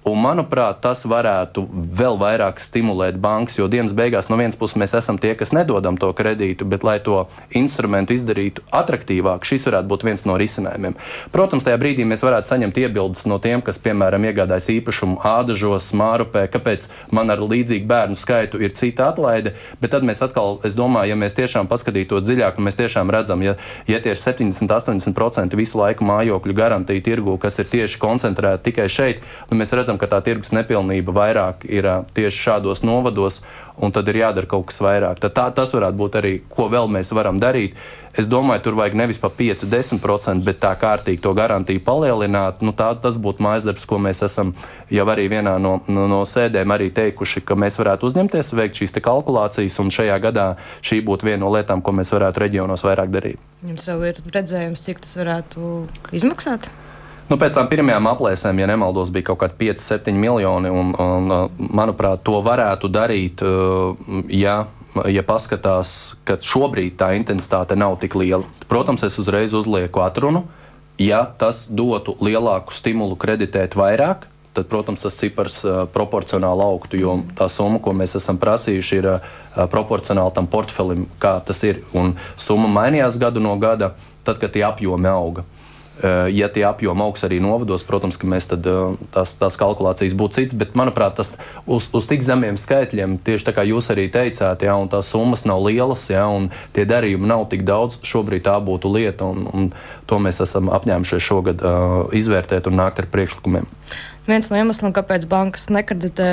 [0.00, 4.94] Un, manuprāt, tas varētu vēl vairāk stimulēt bankas, jo dienas beigās no vienas puses mēs
[4.96, 10.06] esam tie, kas nedodam to kredītu, bet, lai to instrumentu izdarītu attraktīvāk, šis varētu būt
[10.08, 10.96] viens no risinājumiem.
[11.34, 16.46] Protams, tajā brīdī mēs varētu saņemt iebildes no tiem, kas, piemēram, iegādājas īpašumu ādažos, mārupē,
[16.48, 19.52] kāpēc man ar līdzīgu bērnu skaitu ir cita atlaide,
[19.84, 23.44] bet tad mēs atkal, es domāju, ja mēs tiešām paskatītos dziļāk, un mēs tiešām redzam,
[23.44, 28.88] ja, ja tie ir 70-80% visu laiku mājokļu garantija tirgu, kas ir tieši koncentrēti tikai
[28.88, 33.42] šeit, nu mēs redzam, redzam, ka tā tirgus nepilnība vairāk ir tieši šādos novados,
[33.80, 35.18] un tad ir jādara kaut kas vairāk.
[35.20, 37.74] Tad tā, tas varētu būt arī, ko vēl mēs varam darīt.
[38.12, 42.60] Es domāju, tur vajag nevis pa 5, 10%, bet tā kārtīgi to garantiju palielināt.
[42.60, 44.52] Nu, tā, tas būtu mājas darbs, ko mēs esam
[44.90, 48.98] jau arī vienā no, no, no sēdēm arī teikuši, ka mēs varētu uzņemties, veikt šīs
[49.00, 50.46] kalkulācijas, un šajā gadā
[50.82, 53.40] šī būtu viena no lietām, ko mēs varētu reģionos vairāk darīt.
[53.64, 55.72] Jums jau ir redzējums, cik tas varētu
[56.12, 56.68] izmaksāt?
[57.30, 60.70] Nu, pēc tam pirmajām aplēsēm, ja nemaldos, bija kaut kādi 5, 7 miljoni.
[60.74, 61.34] Un, un,
[61.78, 63.44] manuprāt, to varētu darīt,
[64.34, 64.56] ja,
[65.06, 68.42] ja paskatās, ka šobrīd tā intensitāte nav tik liela.
[68.66, 70.48] Protams, es uzreiz uzlieku atrunu.
[71.00, 77.14] Ja tas dotu lielāku stimulu kreditēt vairāk, tad, protams, tas cipars uh, proporcionāli augtu, jo
[77.38, 79.30] tā summa, ko mēs esam prasījuši, ir uh,
[79.70, 81.80] proporcionāli tam portfelim, kā tas ir.
[81.94, 83.94] Un summa mainījās gadu no gada,
[84.26, 85.46] tad, kad tie apjomi auga.
[86.02, 88.66] Ja tie apjomi augs arī novados, protams, ka mēs tad
[89.14, 91.34] tās, tās kalkulācijas būtu cits, bet manuprāt, tas
[91.66, 95.44] uz, uz tik zemiem skaitļiem, tieši tā kā jūs arī teicāt, jā, un tās summas
[95.48, 99.72] nav lielas, jā, un tie darījumi nav tik daudz, šobrīd tā būtu lieta, un, un
[100.08, 103.68] to mēs esam apņēmušies šogad uh, izvērtēt un nākt ar priekšlikumiem.
[104.30, 106.28] Viens no iemesliem, kāpēc bankas nekreditē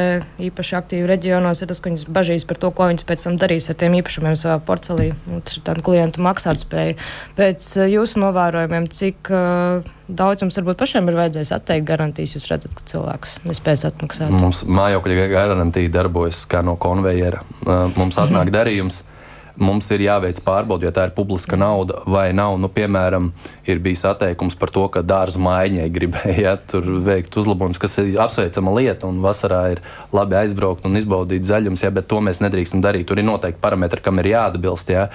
[0.50, 3.70] īpaši aktīvi reģionos, ir tas, ka viņas bažīs par to, ko viņas pēc tam darīs
[3.72, 5.08] ar tiem īpašumiem savā portfelī.
[5.48, 6.94] Tas ir tāda klientu maksātspēja.
[7.40, 12.50] Pēc uh, jūsu novērojumiem, cik uh, daudz jums varbūt pašiem ir vajadzējis atteikt garantijas, jūs
[12.52, 14.30] redzat, ka cilvēks nespēs atmaksāt?
[14.46, 17.42] Mums mājokļa garantija darbojas kā no konvejera.
[17.66, 18.58] Uh, mums atnāk mhm.
[18.62, 19.04] darījums
[19.58, 22.58] mums ir jāveic pārbaude, jo tā ir publiska nauda vai nav.
[22.62, 23.32] Nu, piemēram,
[23.72, 28.16] ir bijis atteikums par to, ka dārza maiņai gribēja ja, tur veikt uzlabojumus, kas ir
[28.22, 29.82] apsveicama lieta, un vasarā ir
[30.16, 33.08] labi aizbraukt un izbaudīt zaļums, ja, bet to mēs nedrīkstam darīt.
[33.10, 34.92] Tur ir noteikti parametri, kam ir jāatbilst.
[34.94, 35.08] Ja,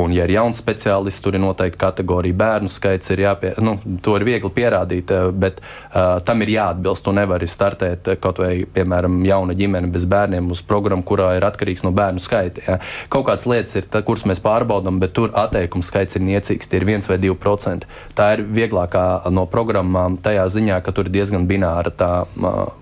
[0.00, 4.16] un, ja ir jauns speciālists, tur ir noteikti kategorija bērnu skaits, ir jāpie, nu, to
[4.18, 7.04] ir viegli pierādīt, eh, bet uh, tam ir jāatbilst.
[7.06, 11.84] Tu nevari startēt kaut vai, piemēram, jauna ģimene bez bērniem uz programmu, kurā ir atkarīgs
[11.86, 12.64] no bērnu skaita.
[12.66, 12.78] Ja.
[13.12, 16.80] Kaut kādas lietas ir, tā, kuras mēs pārbaudām, bet tur atteikumu skaits ir niecīgs, tie
[16.80, 17.88] ir 1 vai 2%.
[18.16, 22.10] Tā ir vieglākā no programmām tajā ziņā, ka tur ir diezgan bināra tā,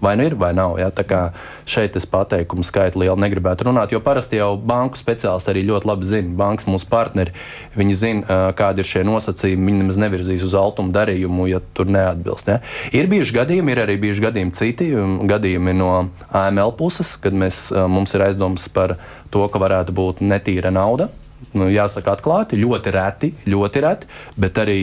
[0.02, 0.76] vai nu ir vai nav.
[0.78, 0.92] Ja?
[0.94, 1.22] Tā kā
[1.66, 6.10] šeit es pateikumu skaitu lielu negribētu runāt, jo parasti jau banku speciālisti arī ļoti labi
[6.10, 6.34] zina.
[6.38, 7.34] Bankas mūsu partneri,
[7.74, 9.66] viņi zina, kādi ir šie nosacījumi.
[9.70, 12.52] Viņi nemaz nevirzīs uz altumu darījumu, ja tur neatbilst.
[12.52, 12.60] Ja?
[12.94, 14.92] Ir bijuši gadījumi, ir arī bijuši gadījumi citi,
[15.34, 15.90] gadījumi no
[16.30, 18.98] AML puses, kad mēs, mums ir aizdomas par
[19.34, 21.10] to, ka varētu būt netīra nauda
[21.58, 24.78] nu, jāsaka, atklāti, ļoti reti, ļoti reti, bet arī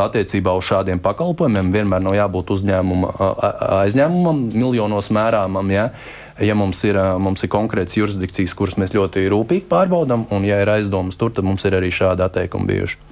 [0.00, 3.14] attiecībā uz šādiem pakalpojumiem vienmēr nav jābūt uzņēmuma
[3.84, 5.72] aizņēmumam, miljonos mērāmam.
[5.74, 5.88] Ja?
[6.42, 10.72] Ja mums ir, mums ir konkrēts jurisdikcijas, kuras mēs ļoti rūpīgi pārbaudām, un ja ir
[10.72, 13.02] aizdomas tur, tad mums ir arī šādi atteikumi bijuši.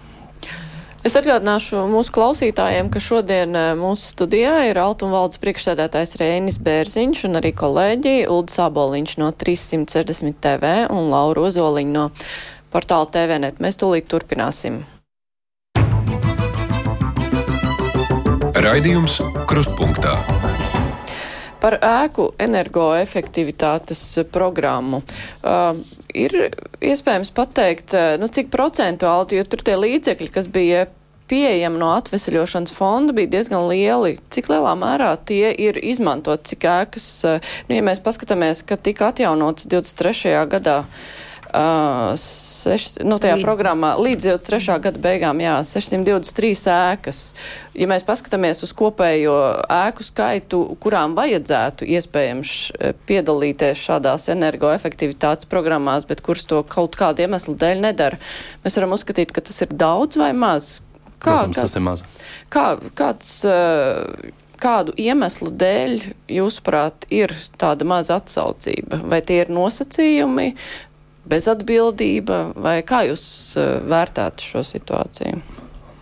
[1.02, 7.50] Es atgādināšu mūsu klausītājiem, ka šodien mūsu studijā ir Altumvaldes priekšsēdētājs Rēnis Bērziņš un arī
[7.58, 12.04] kolēģi Ulda Saboliņš no 360 TV un Laura Ozoliņa no
[12.72, 13.60] portāla TVNet.
[13.62, 14.82] Mēs tūlīt turpināsim.
[18.62, 19.18] Raidījums
[19.50, 20.14] Krustpunktā.
[21.62, 24.00] Par ēku energoefektivitātes
[24.34, 25.02] programmu.
[25.42, 25.78] Uh,
[26.14, 26.34] ir
[26.82, 30.84] iespējams pateikt, uh, nu, cik procentuāli, jo tur tie līdzekļi, kas bija
[31.30, 34.16] pieejami no atvesaļošanas fonda, bija diezgan lieli.
[34.34, 39.10] Cik lielā mērā tie ir izmantot, cik ēkas, uh, nu, ja mēs paskatāmies, ka tika
[39.10, 40.38] atjaunotas 23.
[40.54, 40.82] gadā.
[40.82, 44.76] Uh, seš, nu, tajā līdz programmā līdz 23.
[44.86, 47.20] gada beigām, jā, 623 ēkas.
[47.76, 49.36] Ja mēs paskatāmies uz kopējo
[49.68, 52.54] ēku skaitu, kurām vajadzētu iespējams
[53.08, 58.20] piedalīties šādās energoefektivitātes programmās, bet kurš to kaut kādu iemeslu dēļ nedara,
[58.64, 60.78] mēs varam uzskatīt, ka tas ir daudz vai maz.
[61.22, 62.06] Kā, Protams, kā, tas ir maz.
[62.50, 62.66] Kā,
[62.98, 63.34] kāds,
[64.62, 69.02] kādu iemeslu dēļ, jūsuprāt, ir tāda maza atsaucība?
[69.10, 70.52] Vai tie ir nosacījumi,
[71.28, 73.24] bezatbildība, vai kā jūs
[73.60, 75.42] eh, vērtētu šo situāciju?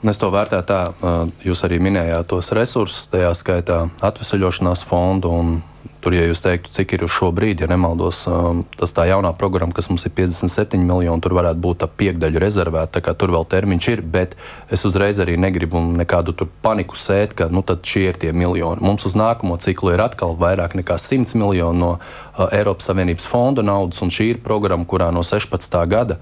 [0.00, 1.18] Es to vērtēju tā, eh,
[1.50, 5.58] jūs arī minējāt tos resursus, tajā skaitā atvesaļošanās fondu un
[6.00, 9.34] Tur, ja jūs teiktu, cik ir uz šo brīdi, ja nemaldos, um, tas tā jaunā
[9.36, 13.02] programma, kas mums ir 57 miljoni, tur varētu būt ap piekdaļu rezervēta.
[13.20, 14.32] Tur vēl termiņš ir, bet
[14.72, 18.80] es uzreiz arī negribu nekādu paniku sēt, ka nu, šie ir tie miljoni.
[18.80, 23.66] Mums uz nākamo ciklu ir atkal vairāk nekā 100 miljoni no uh, Eiropas Savienības fonda
[23.66, 25.82] naudas, un šī ir programma, kurā no 16.
[25.90, 26.16] gada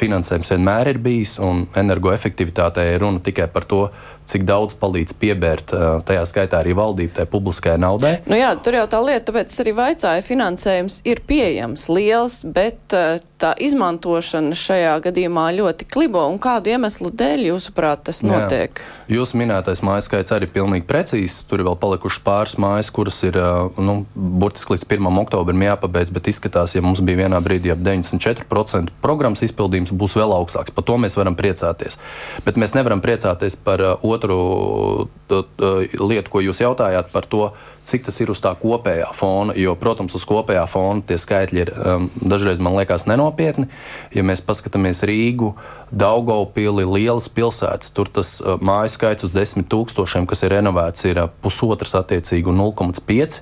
[0.00, 3.82] finansējums vienmēr ir bijis, un energoefektivitātei ir runa tikai par to,
[4.30, 5.74] cik daudz palīdz piebērt
[6.08, 8.14] tajā skaitā arī valdība, tai publiskajai naudai.
[8.30, 12.94] Nu jā, tur jau tā lieta, tāpēc es arī vaicāju, finansējums ir pieejams, liels, bet
[13.40, 16.22] tā izmantošana šajā gadījumā ļoti klibo.
[16.28, 18.76] Un kādu iemeslu dēļ, jūsuprāt, tas notiek?
[18.76, 19.16] Jā.
[19.16, 21.38] Jūsu minētais mājas skaits arī pilnīgi precīzs.
[21.48, 23.38] Tur ir vēl palikušas pāris mājas, kuras ir
[23.80, 25.08] nu, burtiski līdz 1.
[25.22, 30.36] oktobrim jāpabeidz, bet izskatās, ja mums bija vienā brīdī ap 94% programmas izpildījums, būs vēl
[30.36, 30.74] augstāks.
[30.76, 31.96] Par to mēs varam priecāties.
[32.44, 37.50] Bet mēs nevaram priecāties par otru otru lietu, ko jūs jautājāt par to,
[37.86, 39.54] cik tas ir uz tā kopējā fona.
[39.58, 43.70] Jo, protams, uz kopējā fona tie skaitļi ir um, dažreiz man liekas nenopietni.
[44.14, 45.54] Ja mēs paskatāmies Rīgu,
[45.90, 51.22] Daugaupili, lielas pilsētas, tur tas uh, māju skaits uz desmit tūkstošiem, kas ir renovēts, ir
[51.22, 53.40] uh, pusotrs attiecīgi 0,5.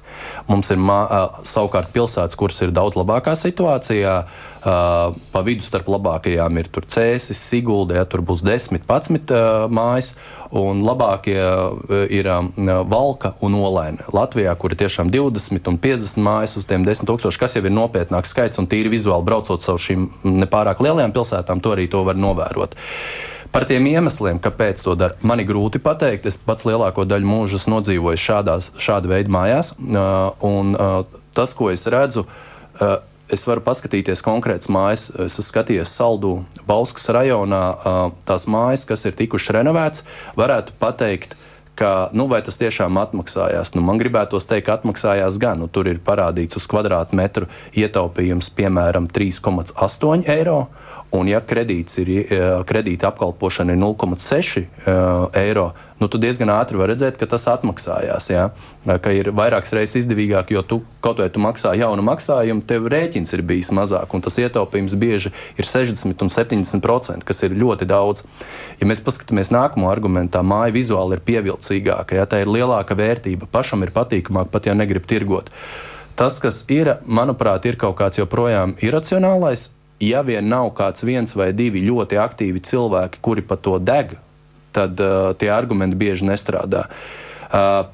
[0.48, 4.20] Mums ir mā, uh, savukārt pilsētas, kuras ir daudz labākā situācijā.
[4.22, 10.14] Uh, pa vidu starp labākajām ir Cēsis, Sigulda, ja tur būs 10, 11 uh, mājas,
[10.50, 11.78] un labākie uh,
[12.10, 12.50] ir um,
[12.90, 14.08] Valka un Olēna.
[14.14, 17.74] Latvijā, kur ir tiešām 20 un 50 mājas uz tiem 10 tūkstošiem, kas jau ir
[17.74, 22.18] nopietnāks skaits, un tīri vizuāli braucot caur šīm nepārāk lielajām pilsētām, to arī to var
[22.18, 22.74] novērot.
[23.52, 26.26] Par tiem iemesliem, kāpēc to dara, man ir grūti pateikt.
[26.28, 29.72] Es pats lielāko daļu mūža nodzīvoju šādās, šāda veida mājās.
[30.44, 30.74] Un
[31.32, 32.26] tas, ko es redzu,
[33.32, 35.08] es varu paskatīties konkrētas mājas.
[35.14, 36.32] Es esmu skatījies Saldū,
[36.68, 37.62] Bauskas rajonā.
[38.28, 40.04] Tās mājas, kas ir tikušas renovētas,
[40.38, 41.36] varētu pateikt,
[41.78, 43.74] ka, nu, vai tas tiešām atmaksājās.
[43.76, 45.62] Nu, man gribētos teikt, ka atmaksājās gan.
[45.62, 47.46] Nu, tur ir parādīts uz kvadrātmetru
[47.78, 50.64] ietaupījums piemēram 3,8 eiro.
[51.08, 52.08] Un, ja kredīts ir,
[52.68, 54.66] kredīta apkalpošana ir 0,6
[55.40, 55.70] eiro,
[56.02, 58.26] nu, tad diezgan ātri var redzēt, ka tas atmaksājās.
[58.28, 58.42] Ja?
[58.84, 63.32] Ka ir vairākas reizes izdevīgāk, jo tu kaut vai tu maksā jaunu maksājumu, tev rēķins
[63.38, 67.88] ir bijis mazāk, un tas ietaupījums bieži ir 60 un 70 procenti, kas ir ļoti
[67.88, 68.26] daudz.
[68.76, 73.48] Ja mēs paskatāmies nākamo argumentu, tā māja vizuāli ir pievilcīgāka, ja tā ir lielāka vērtība,
[73.48, 75.48] pašam ir patīkamāk, pat ja negrib tirgot.
[76.18, 81.50] Tas, kas ir, manuprāt, ir kaut kāds joprojām iracionālais, ja vien nav kāds viens vai
[81.56, 84.16] divi ļoti aktīvi cilvēki, kuri par to deg,
[84.74, 86.86] tad uh, tie argumenti bieži nestrādā.
[87.48, 87.86] Uh,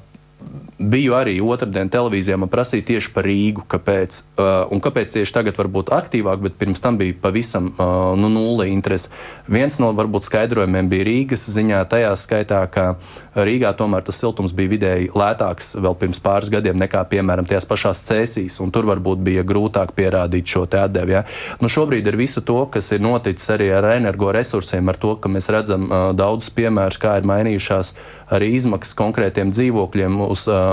[0.75, 4.17] biju arī otrdien televīzijā, man prasīja tieši par Rīgu, kāpēc.
[4.35, 8.27] Uh, un kāpēc tieši tagad var būt aktīvāk, bet pirms tam bija pavisam uh, nu,
[8.31, 9.07] nulle interese.
[9.47, 12.87] Viens no varbūt skaidrojumiem bija Rīgas ziņā, tajā skaitā, ka
[13.35, 18.03] Rīgā tomēr tas siltums bija vidēji lētāks vēl pirms pāris gadiem nekā, piemēram, tajās pašās
[18.09, 21.15] cēsīs, un tur varbūt bija grūtāk pierādīt šo te atdevi.
[21.15, 21.23] Ja?
[21.63, 25.47] Nu, šobrīd ar visu to, kas ir noticis arī ar energoresursiem, ar to, ka mēs
[25.55, 27.95] redzam uh, daudzus piemērus, kā ir mainījušās
[28.35, 30.64] arī izmaksas konkrētiem dzīvokļiem uz, uh,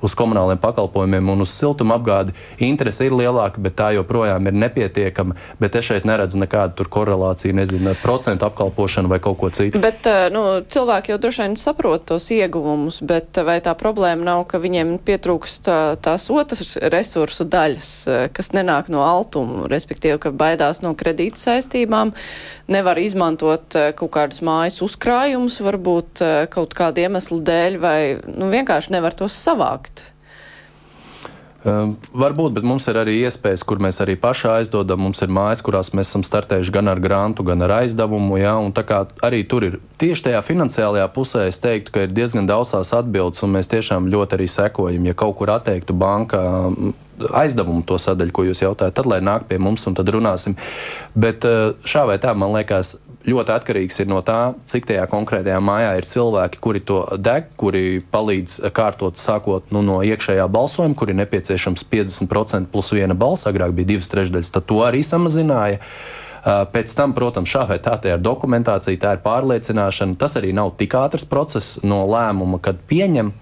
[0.00, 2.34] uz komunāliem pakalpojumiem un uz siltumapgādi,
[2.64, 5.36] interese ir lielāka, bet tā joprojām ir nepietiekama.
[5.60, 9.80] Bet es šeit neredzu nekādu korelāciju, nezinu, ar procentu apkalpošanu vai kaut ko citu.
[9.82, 14.44] Bet uh, nu, cilvēki jau droši vien saprot tos ieguvumus, bet vai tā problēma nav,
[14.50, 17.92] ka viņiem pietrūkst tā, tās otras resursu daļas,
[18.36, 22.14] kas nenāk no altuma, respektīvi, ka baidās no kredīta saistībām,
[22.72, 26.22] nevar izmantot kaut kādas mājas uzkrājumus, varbūt
[26.54, 30.09] kaut kādu iemeslu dēļ, vai nu, vienkārši nevar tos savākt?
[31.60, 35.02] Um, varbūt, bet mums ir arī iespējas, kur mēs arī paši aizdodam.
[35.04, 38.38] Mums ir mājas, kurās mēs esam startējuši gan ar grantu, gan ar aizdevumu.
[38.40, 38.54] Ja,
[39.26, 43.44] arī tur ir tieši tajā finansiālajā pusē, es teiktu, ka ir diezgan daudz tās atbildes,
[43.44, 45.10] un mēs tiešām ļoti arī sekojam.
[45.10, 46.40] Ja kaut kur atteiktu banka
[47.36, 50.56] aizdevumu to sadaļu, ko jūs jautājat, tad lai nāk pie mums un tad runāsim.
[51.12, 51.44] Bet
[51.84, 56.60] šā vai tā, man liekas, ļoti atkarīgs no tā, cik tajā konkrētajā mājā ir cilvēki,
[56.64, 62.72] kuri to deg, kuri palīdz kārtot sākot nu, no iekšējā balsojuma, kur ir nepieciešams 50%
[62.72, 65.82] plus viena balss, agrāk bija divas trešdaļas, tad to arī samazināja.
[66.40, 70.16] Pēc tam, protams, šā vai tā, tā ir dokumentācija, tā ir pārliecināšana.
[70.16, 73.34] Tas arī nav tik ātrs process no lēmuma, kad pieņem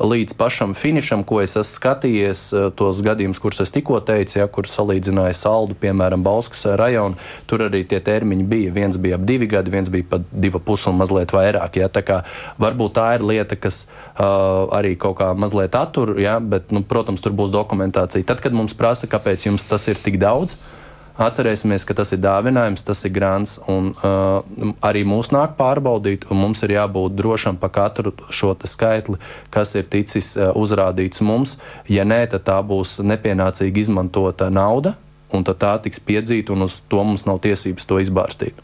[0.00, 4.46] līdz pašam finišam, ko es esmu skatījies, eh, tos gadījumus, kurus es tikko teicu, ja,
[4.46, 8.72] kur salīdzināju saldu, piemēram, Balskas rajonu, tur arī tie termiņi bija.
[8.72, 11.76] Viens bija ap divi gadi, viens bija pat divi pusi un mazliet vairāk.
[11.76, 12.24] Ja, tā kā,
[12.58, 13.86] varbūt tā ir lieta, kas
[14.18, 18.24] uh, arī kaut kā mazliet attur, ja, bet, nu, protams, tur būs dokumentācija.
[18.24, 20.83] Tad, kad mums prasa, kāpēc jums tas ir tik daudz, uh,
[21.14, 24.40] Atcerēsimies, ka tas ir dāvinājums, tas ir grants, un uh,
[24.82, 29.20] arī mūs nāk pārbaudīt, un mums ir jābūt drošam par katru šo skaitli,
[29.54, 31.54] kas ir ticis uh, uzrādīts mums.
[31.86, 34.96] Ja nē, tad tā būs nepienācīgi izmantota nauda,
[35.30, 38.58] un tā tiks piedzīta, un uz to mums nav tiesības to izbārstīt.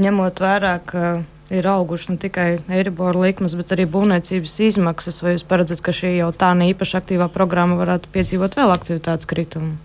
[0.00, 1.04] Ņemot vērā, ka
[1.52, 6.16] ir augušas ne tikai eiriboru likmes, bet arī būvniecības izmaksas, vai jūs paredzat, ka šī
[6.16, 9.76] jau tā neīpaši aktīvā programma varētu piedzīvot vēl aktivitātes kritumu?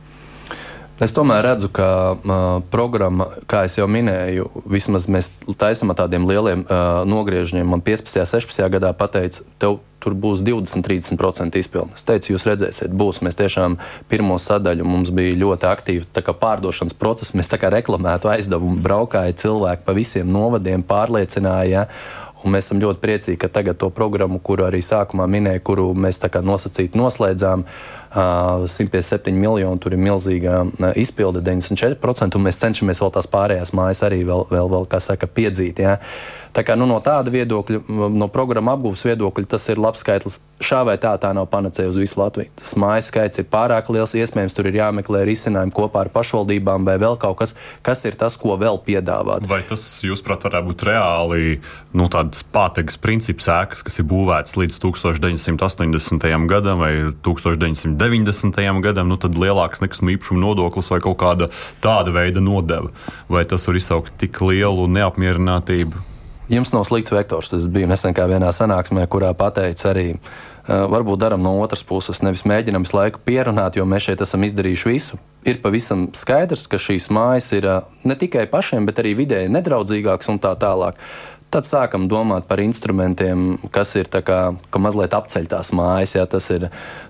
[0.95, 7.01] Es tomēr redzu, ka uh, programma, kā jau minēju, vismaz mēs taisām tādiem lieliem uh,
[7.03, 7.67] nogriežņiem.
[7.67, 8.21] Man 15.
[8.21, 8.61] un 16.
[8.71, 11.97] gadā pateica, tev tur būs 20-30% izpilde.
[11.99, 13.19] Es teicu, jūs redzēsiet, būs.
[13.27, 13.75] Mēs tiešām
[14.07, 17.35] pirmo sadaļu mums bija ļoti aktīva pārdošanas process.
[17.35, 21.83] Mēs tā kā reklamētu aizdevumu, braukāja cilvēki pa visiem novadiem, pārliecināja.
[21.89, 22.23] Ja?
[22.45, 26.21] Un mēs esam ļoti priecīgi, ka tagad to programmu, kuru arī sākumā minēju, kuru mēs
[26.45, 33.13] nosacīti noslēdzām, uh, 157 miljoni, tur ir milzīga uh, izpilde, 94%, un mēs cenšamies vēl
[33.17, 35.83] tās pārējās mājas arī vēl, vēl, vēl kā saka, piedzīt.
[35.83, 35.99] Ja?
[36.55, 37.81] Tā kā, nu, no tāda viedokļa,
[38.15, 40.37] no programmu apgūves viedokļa, tas ir labs skaitlis.
[40.63, 42.47] Šā vai tā, tā nav panacēja uz visu Latviju.
[42.55, 46.95] Tas mājas skaits ir pārāk liels, iespējams, tur ir jāmeklē risinājumi kopā ar pašvaldībām vai
[47.01, 47.51] vēl kaut kas,
[47.83, 49.43] kas ir tas, ko vēl piedāvāt.
[49.49, 51.57] Vai tas, jūsuprāt, varētu būt reāli
[51.91, 56.29] nu, tāds pātegas princips ēkas, kas ir būvēts līdz 1980.
[56.47, 57.99] gadam vai 1990.
[58.83, 61.51] Gadam, nu, tad lielāks nekustamo īpašumu nodoklis vai kaut kāda
[61.83, 62.91] tāda veida nodeva?
[63.29, 66.11] Vai tas var izsaukt tik lielu neapmierinātību?
[66.49, 67.53] jums nav slikts vektors.
[67.53, 70.05] Es biju nesen vienā sanāksmē, kurā pateica arī,
[70.65, 74.91] varbūt darām no otras puses, nevis mēģinam visu laiku pierunāt, jo mēs šeit esam izdarījuši
[74.91, 75.19] visu.
[75.45, 77.69] Ir pavisam skaidrs, ka šīs mājas ir
[78.05, 80.99] ne tikai pašiem, bet arī vidēji nedraudzīgākas un tā tālāk.
[81.55, 86.17] Tad sākam domāt par instrumentiem, kas ir kā, ka mazliet apceļ tās mājas.
[86.17, 86.65] Jā, tas, ir,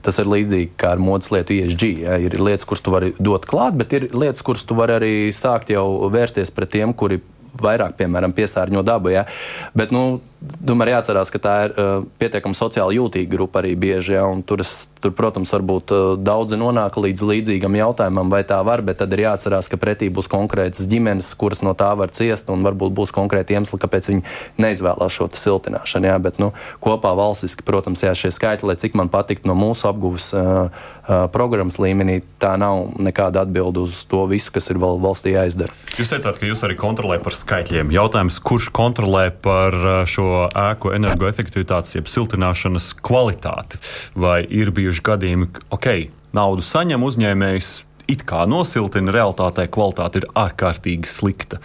[0.06, 1.86] tas ir līdzīgi kā ar modes lietu ESG.
[2.04, 2.20] Jā.
[2.22, 5.74] Ir lietas, kuras tu vari dot klāt, bet ir lietas, kuras tu vari arī sākt
[5.74, 7.24] jau vērsties pret tiem, kuri
[7.58, 9.16] vairāk, piemēram, piesārņo dabu.
[9.16, 9.26] Ja?
[9.74, 10.20] Bet, nu,
[10.66, 14.16] tomēr jāatcerās, ka tā ir uh, pietiekami sociāli jūtīga grupa arī bieži.
[14.18, 14.26] Ja?
[14.48, 19.00] Tur, es, tur, protams, varbūt uh, daudzi nonāk līdz līdzīgam jautājumam, vai tā var, bet
[19.02, 22.96] tad ir jāatcerās, ka pretī būs konkrētas ģimenes, kuras no tā var ciest, un varbūt
[22.98, 24.26] būs konkrēti iemesli, kāpēc viņi
[24.62, 26.12] neizvēlās šo siltināšanu.
[26.12, 26.20] Ja?
[26.22, 26.52] Bet, nu,
[26.84, 31.26] kopā valstiski, protams, jā, šie skaitļi, lai cik man patiktu no mūsu apgūves uh, uh,
[31.34, 35.74] programmas līmenī, tā nav nekāda atbilde uz to visu, kas ir val, valstī jāizdara.
[35.96, 37.94] Jūs teicāt, ka jūs arī kontrolējat par skaitļiem.
[37.96, 39.76] Jautājums, kurš kontrolē par
[40.10, 43.82] šo ēku energoefektivitātes, jeb siltināšanas kvalitāti?
[44.20, 45.90] Vai ir bijuši gadījumi, ka ok,
[46.36, 47.72] naudu saņem uzņēmējs,
[48.12, 51.62] it kā nosiltina, realitātē kvalitāte ir ārkārtīgi slikta?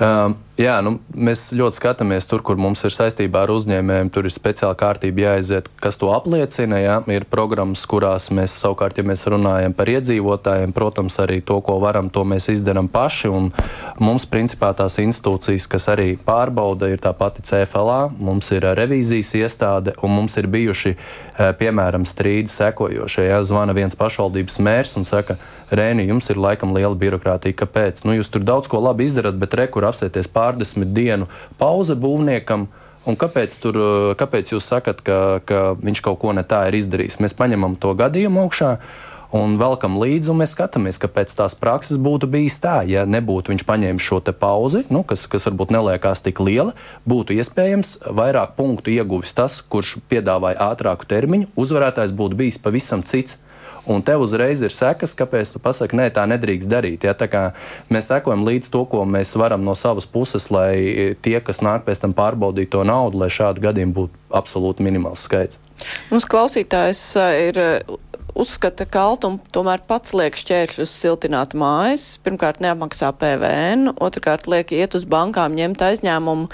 [0.00, 4.10] Um, jā, nu, mēs ļoti skatāmies tur, kur mums ir saistībā ar uzņēmējiem.
[4.12, 6.78] Tur ir speciāla kārtība jāaiziet, kas to apliecina.
[6.80, 6.96] Jā.
[7.10, 12.10] Ir programmas, kurās mēs savukārt, ja mēs runājam par iedzīvotājiem, protams, arī to, ko varam,
[12.12, 13.30] to mēs izdarām paši.
[13.32, 13.50] Un
[14.02, 19.96] mums, principā, tās institūcijas, kas arī pārbauda, ir tā pati CFLA, mums ir revīzijas iestāde
[20.04, 20.96] un mums ir bijuši,
[21.60, 23.30] piemēram, strīdi sekojošie.
[23.30, 27.54] Jā, zvana viens pašvaldības mērs un saka, Rēni, jums ir laikam liela birokrātija.
[27.60, 28.02] Kāpēc?
[28.02, 32.68] Nu, jūs tur daudz ko labi izdarat, bet rekur apsēties pārdesmit dienu pauze būvniekam.
[33.08, 33.78] Un kāpēc, tur,
[34.20, 37.16] kāpēc jūs sakat, ka, ka viņš kaut ko ne tā ir izdarījis?
[37.24, 38.74] Mēs paņemam to gadījumu augšā
[39.32, 42.80] un velkam līdzi, un mēs skatāmies, kāpēc tās prakses būtu bijis tā.
[42.84, 46.74] Ja nebūtu viņš paņēmis šo pauzi, nu, kas, kas varbūt neliekās tik liela,
[47.08, 51.54] būtu iespējams vairāk punktu ieguvis tas, kurš piedāvāja ātrāku termiņu.
[51.56, 53.38] Uzvarētājs būtu bijis pavisam cits
[53.86, 57.06] un tev uzreiz ir sekas, kāpēc tu pasaki, nē, tā nedrīkst darīt.
[57.06, 57.14] Ja?
[57.16, 57.28] Tā
[57.92, 62.04] mēs sekojam līdz to, ko mēs varam no savas puses, lai tie, kas nāk pēc
[62.04, 65.60] tam pārbaudīt to naudu, lai šādu gadījumu būtu absolūti minimāls skaits.
[66.10, 67.00] Mums klausītājs
[67.48, 67.60] ir
[68.36, 72.14] uzskata, ka Altuma tomēr pats liek šķēršļus siltināt mājas.
[72.24, 76.50] Pirmkārt, neapmaksā PVN, otrkārt, liek iet uz bankām, ņemt aizņēmumu,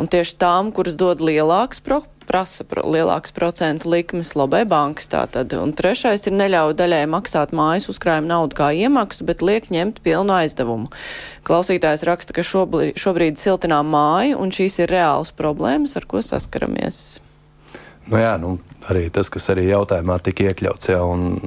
[0.00, 5.52] un tieši tām, kuras dod lielāks pro prasa pro, lielāks procentu likmes lobē bankas tātad.
[5.56, 10.36] Un trešais ir neļauj daļai maksāt mājas uzkrājuma naudu kā iemaksu, bet liek ņemt pilnu
[10.40, 10.90] aizdevumu.
[11.46, 17.20] Klausītājs raksta, ka šobrīd, šobrīd siltinām māju, un šīs ir reāls problēmas, ar ko saskaramies.
[18.04, 18.58] Nu jā, nu,
[18.92, 21.38] arī tas, kas arī jautājumā tika iekļauts, jā, un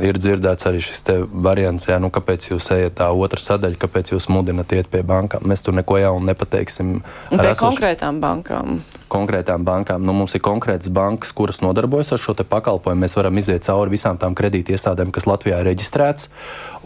[0.00, 1.02] ir dzirdēts arī šis
[1.44, 5.44] variants, jā, nu, kāpēc jūs ejat tā otra sadaļa, kāpēc jūs mudinat iet pie bankām.
[5.44, 6.94] Mēs tur neko jaunu nepateiksim.
[7.28, 7.66] Pie esošu...
[7.66, 8.80] konkrētām bankām
[9.12, 10.04] konkrētām bankām.
[10.06, 13.02] Nu, mums ir konkrētas bankas, kuras nodarbojas ar šo pakalpojumu.
[13.04, 16.30] Mēs varam iziet cauri visām tām kredītiestādēm, kas Latvijā ir reģistrētas.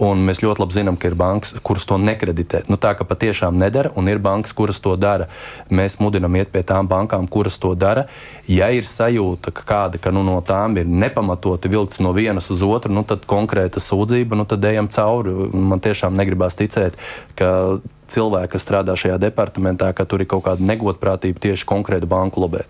[0.01, 2.63] Mēs ļoti labi zinām, ka ir bankas, kuras to nekreditē.
[2.73, 5.29] Nu, tā ka patiešām nedara, un ir bankas, kuras to dara.
[5.69, 8.07] Mēs mudinām iet pie tām bankām, kuras to dara.
[8.49, 12.65] Ja ir sajūta, ka kāda ka, nu, no tām ir nepamatoti vilkts no vienas uz
[12.65, 15.37] otru, nu, tad konkrēta sūdzība, nu, tad ejam cauri.
[15.53, 16.97] Man tiešām negribās ticēt,
[17.37, 17.51] ka
[18.13, 22.67] cilvēki, kas strādā šajā departamentā, ka tur ir kaut kāda negodprātība tieši konkrēti banku lobē.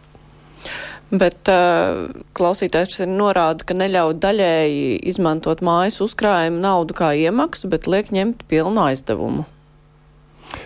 [1.10, 2.06] Bet uh,
[2.38, 8.84] klausītājs norāda, ka neļauj daļēji izmantot mājas uzkrājumu naudu kā iemaksu, bet liek ņemt pilnu
[8.84, 9.48] aizdevumu.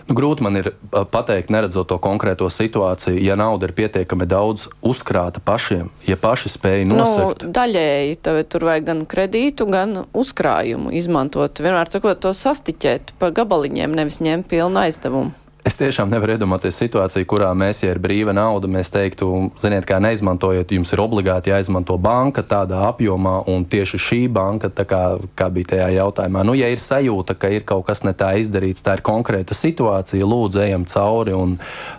[0.08, 5.42] Nu, grūti man ir pateikt, neredzot to konkrēto situāciju, ja nauda ir pietiekami daudz uzkrāta
[5.44, 7.46] pašiem, ja paši spēj nosakt.
[7.46, 8.18] Nu, daļēji
[8.52, 11.62] tur vajag gan kredītu, gan uzkrājumu izmantot.
[11.64, 15.43] Vienmēr sakot, to sastiķēt pa gabaliņiem, nevis ņemt pilnu aizdevumu.
[15.64, 19.30] Es tiešām nevaru iedomāties situāciju, kurā mēs, ja ir brīva nauda, mēs teiktu,
[19.62, 25.00] ziniet, kā neizmantojiet, jums ir obligāti jāizmanto banka tādā apjomā, un tieši šī banka, kā,
[25.32, 28.84] kā bija tajā jautājumā, nu, ja ir sajūta, ka ir kaut kas ne tā izdarīts,
[28.84, 31.32] tā ir konkrēta situācija, lūdzu, ejam cauri,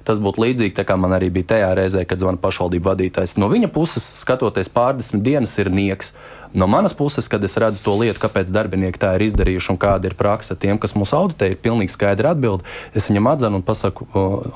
[0.05, 3.39] tas būtu līdzīgi, tā kā man arī bija tajā reizē, kad zvana pašvaldību vadītājs.
[3.41, 6.13] No viņa puses, skatoties pārdesmit dienas, ir nieks.
[6.55, 10.07] No manas puses, kad es redzu to lietu, kāpēc darbinieki tā ir izdarījuši un kāda
[10.07, 12.63] ir praksa tiem, kas mūs auditē, ir pilnīgi skaidra atbilde.
[12.95, 14.07] Es viņam atzinu un pasaku,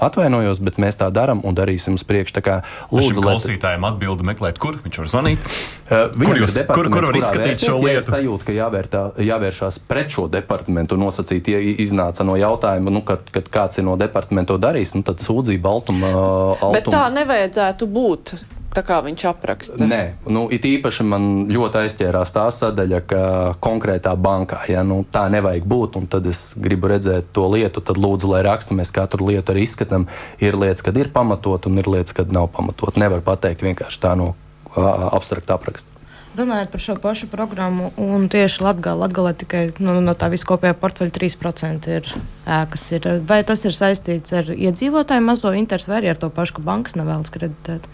[0.08, 2.38] atvainojos, bet mēs tā darām un darīsim uz priekšu.
[2.38, 2.56] Tā kā
[2.94, 5.50] lūdzu, lai klausītājiem atbildi meklēt, kur viņš var zvanīt.
[5.90, 7.96] Uh, kur, jūs, kur, kur var izskatīt šo lietu?
[7.96, 13.02] Ja sajūta, ka jāvērtā, jāvēršās pret šo departamentu un nosacīt, ja iznāca no jautājuma, nu,
[13.08, 16.14] kad, kad kāds ir no departamenta to darījis, nu, tad sūdzība altuma.
[16.14, 16.22] Uh,
[16.60, 16.76] altuma.
[16.78, 18.36] Bet tā nevajadzētu būt
[18.76, 19.88] tā kā viņš apraksta.
[19.90, 23.22] Nē, nu, it īpaši man ļoti aizķērās tā sadaļa, ka
[23.64, 26.00] konkrētā bankā ja, nu, tā nevajag būt.
[26.10, 28.78] Tad es gribu redzēt to lietu, tad lūdzu, lai raksta.
[28.78, 30.08] Mēs katru lietu arī izskatām.
[30.44, 33.00] Ir lietas, kad ir pamatot, un ir lietas, kad nav pamatot.
[33.02, 34.34] Nevar pateikt vienkārši tā no
[34.76, 36.00] abstrakta apraksta.
[36.38, 41.14] Runājot par šo pašu programmu, un tieši Latvijā, Latvijā tikai nu, no tā viskopējā portfeļa
[41.16, 42.12] 3% ir
[42.46, 42.86] ēkas.
[42.94, 43.08] Ir.
[43.28, 46.96] Vai tas ir saistīts ar iedzīvotāju mazo interesi vai arī ar to pašu, ka bankas
[47.00, 47.90] nevēlas kreditēt?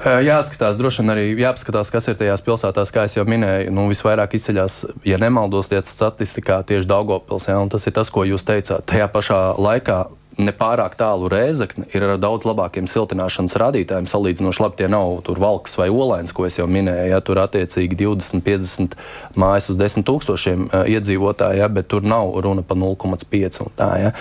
[0.00, 3.72] Jāskatās, droši vien arī jāpaskatās, kas ir tajās pilsētās, kā jau minēju.
[3.76, 7.48] Nu, visvairāk izceļas, ja nemaldos, lietas statistikā tieši Daugopils.
[7.50, 8.86] Ja, tas ir tas, ko jūs teicāt.
[8.88, 10.06] Tajā pašā laikā
[10.40, 14.08] nepārāk tālu rēzakne ir ar daudz labākiem siltināšanas rādītājiem.
[14.10, 17.10] Salīdzinoši labi tie nav tur valks vai olains, ko es jau minēju.
[17.12, 18.96] Ja, tur attiecīgi 20, 50
[19.40, 23.60] mājas uz 10 tūkstošiem uh, iedzīvotāju, ja, bet tur nav runa par 0,5.
[23.76, 24.16] Tā, ja.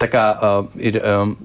[0.00, 1.00] tā kā uh, ir.
[1.04, 1.38] Um,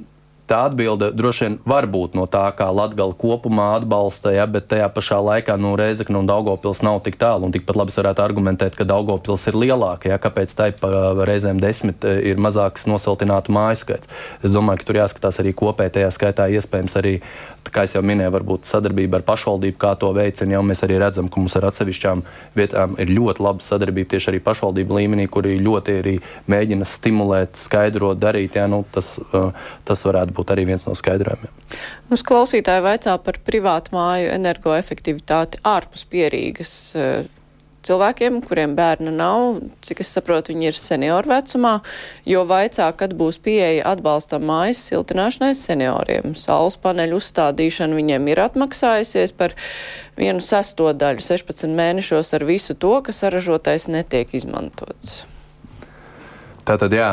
[0.54, 4.90] tā atbilde droši vien var būt no tā, kā Latvija kopumā atbalsta, ja, bet tajā
[4.94, 7.50] pašā laikā nu, Reizekna un Daugopils nav tik tālu.
[7.54, 12.16] Tikpat labi varētu argumentēt, ka Daugopils ir lielāka, ja, kāpēc tai pa reizēm desmit e,
[12.32, 14.12] ir mazāks nosiltinātu māju skaits.
[14.46, 17.16] Es domāju, ka tur jāskatās arī kopēji, tajā skaitā iespējams arī,
[17.74, 20.58] kā jau minēju, varbūt sadarbība ar pašvaldību, kā to veicina.
[20.58, 22.24] Jau mēs arī redzam, ka mums ar atsevišķām
[22.58, 26.16] vietām ir ļoti laba sadarbība tieši arī pašvaldību līmenī, kuri ļoti arī
[26.52, 28.58] mēģina stimulēt, skaidrot, darīt.
[28.60, 29.44] Ja, nu, tas, e,
[29.88, 31.54] tas varētu būt arī viens no skaidrojumiem.
[32.12, 37.30] Mums klausītāji vaicā par privātu māju energoefektivitāti ārpus pierīgas eh,
[37.88, 41.74] cilvēkiem, kuriem bērna nav, cik es saprotu, viņi ir senioru vecumā,
[42.30, 46.38] jo vaicā, kad būs pieeja atbalstam mājas siltināšanai senioriem.
[46.40, 49.58] Saules paneļu uzstādīšana viņiem ir atmaksājusies par
[50.20, 55.24] vienu sesto daļu 16 mēnešos ar visu to, kas saražotais netiek izmantots.
[56.64, 57.10] Tātad, jā,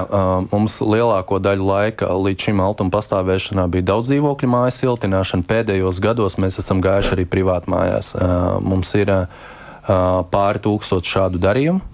[0.53, 5.43] mums lielāko daļu laika līdz šim altuma pastāvēšanā bija daudz dzīvokļu mājas siltināšana.
[5.49, 8.13] Pēdējos gados mēs esam gājuši arī privāti mājās.
[8.63, 9.11] Mums ir
[10.33, 11.87] pāri tūkstoši šādu darījumu.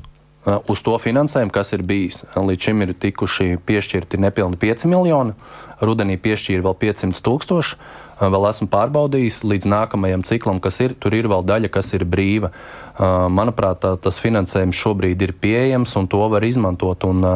[0.71, 5.35] Uz to finansējumu, kas ir bijis, līdz šim ir tikuši piešķirti nepilni 5 miljoni,
[5.83, 7.79] rudenī piešķīra vēl 500 tūkstoši.
[8.17, 10.95] Vēl esmu pārbaudījis līdz nākamajam ciklam, kas ir.
[10.97, 12.49] Tur ir vēl daļa, kas ir brīva.
[12.97, 17.05] Manuprāt, tā, tas finansējums šobrīd ir pieejams un to var izmantot.
[17.11, 17.27] Un,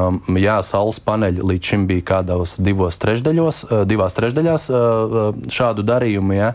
[0.41, 4.71] jā, saules paneļi līdz šim bija kādos divos trešdaļos, divās trešdaļās
[5.53, 6.39] šādu darījumu.
[6.39, 6.55] Jā.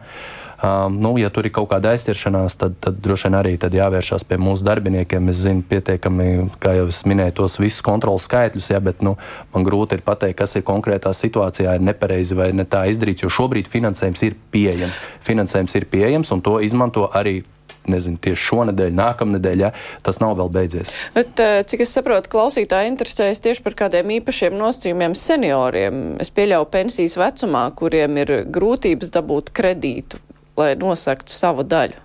[0.55, 4.37] Uh, nu, ja tur ir kaut kāda aizsiršanās, tad, tad droši vien arī jāvēršās pie
[4.39, 5.31] mūsu darbiniekiem.
[5.33, 6.27] Es zinu, pietiekami,
[6.63, 9.15] kā jau es minēju, tos visus kontrols skaitļus, ja, bet nu,
[9.55, 13.25] man grūti ir pateikt, kas ir konkrētā situācijā, ir nepareizi vai ne tā izdarīts.
[13.25, 15.01] Jo šobrīd finansējums ir pieejams.
[15.27, 17.41] Finansējums ir pieejams un to izmanto arī
[17.89, 19.71] nezinu, tieši šonadēļ, nākamnedēļ, ja,
[20.05, 20.91] tas nav vēl beidzies.
[21.15, 26.21] Bet, eh, cik es saprotu, klausītāji interesējas tieši par kādiem īpašiem nosacījumiem senioriem.
[26.21, 30.21] Es pieļauju pensijas vecumā, kuriem ir grūtības dabūt kredītu,
[30.57, 32.04] lai nosaktu savu daļu.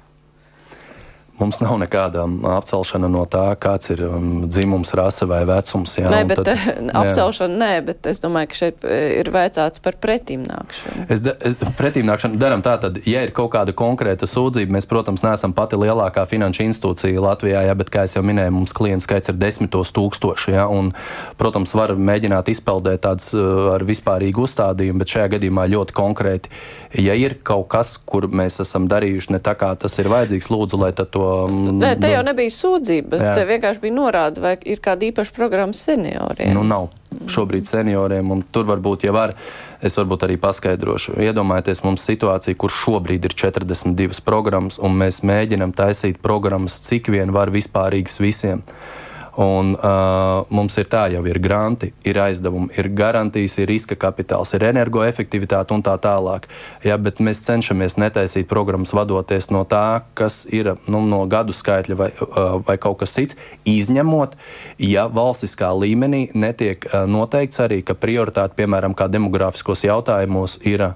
[1.40, 5.94] Mums nav nekāda um, apcelšana no tā, kāds ir um, dzimums, rase vai vecums.
[5.96, 6.64] Jā, nē, bet tad,
[7.00, 7.60] apcelšana jā.
[7.62, 11.06] nē, bet es domāju, ka šeit eh, ir veicāts par pretīmnākšanu.
[11.08, 15.24] Es, da, es pretīmnākšanu daram tā, tad, ja ir kaut kāda konkrēta sūdzība, mēs, protams,
[15.24, 19.40] neesam pati lielākā finanšu institūcija Latvijā, jā, bet, kā jau minēju, mums klientu skaits ir
[19.40, 20.92] desmitos tūkstoši, jā, un,
[21.40, 26.52] protams, var mēģināt izpeldēt tādas uh, ar vispārīgu uzstādījumu, bet šajā gadījumā ļoti konkrēti.
[27.00, 30.80] Ja ir kaut kas, kur mēs esam darījuši ne tā, kā tas ir vajadzīgs, lūdzu,
[30.84, 34.82] lai to Um, Nē, te jau nebija sūdzība, bet te vienkārši bija norāda, vai ir
[34.82, 36.54] kāda īpaša programma senioriem.
[36.56, 36.90] Nu, nav
[37.30, 39.34] šobrīd senioriem, un tur varbūt jau var.
[39.82, 41.16] Es varbūt arī paskaidrošu.
[41.24, 47.32] Iedomājieties, mums situācija, kur šobrīd ir 42 programmas, un mēs mēģinam taisīt programmas, cik vien
[47.34, 48.64] var vispārīgas visiem.
[49.38, 54.50] Un, uh, mums ir tā, jau ir granti, ir aizdevumi, ir garantijas, ir riska kapitāls,
[54.56, 56.48] ir energoefektivitāte un tā tālāk.
[56.86, 61.98] Ja, bet mēs cenšamies netaisīt programmas vadoties no tā, kas ir nu, no gadu skaitļa
[61.98, 64.34] vai, uh, vai kaut kas cits, izņemot,
[64.82, 70.94] ja valstiskā līmenī netiek uh, noteikts arī, ka prioritāte, piemēram, kā demogrāfiskos jautājumos, ir uh,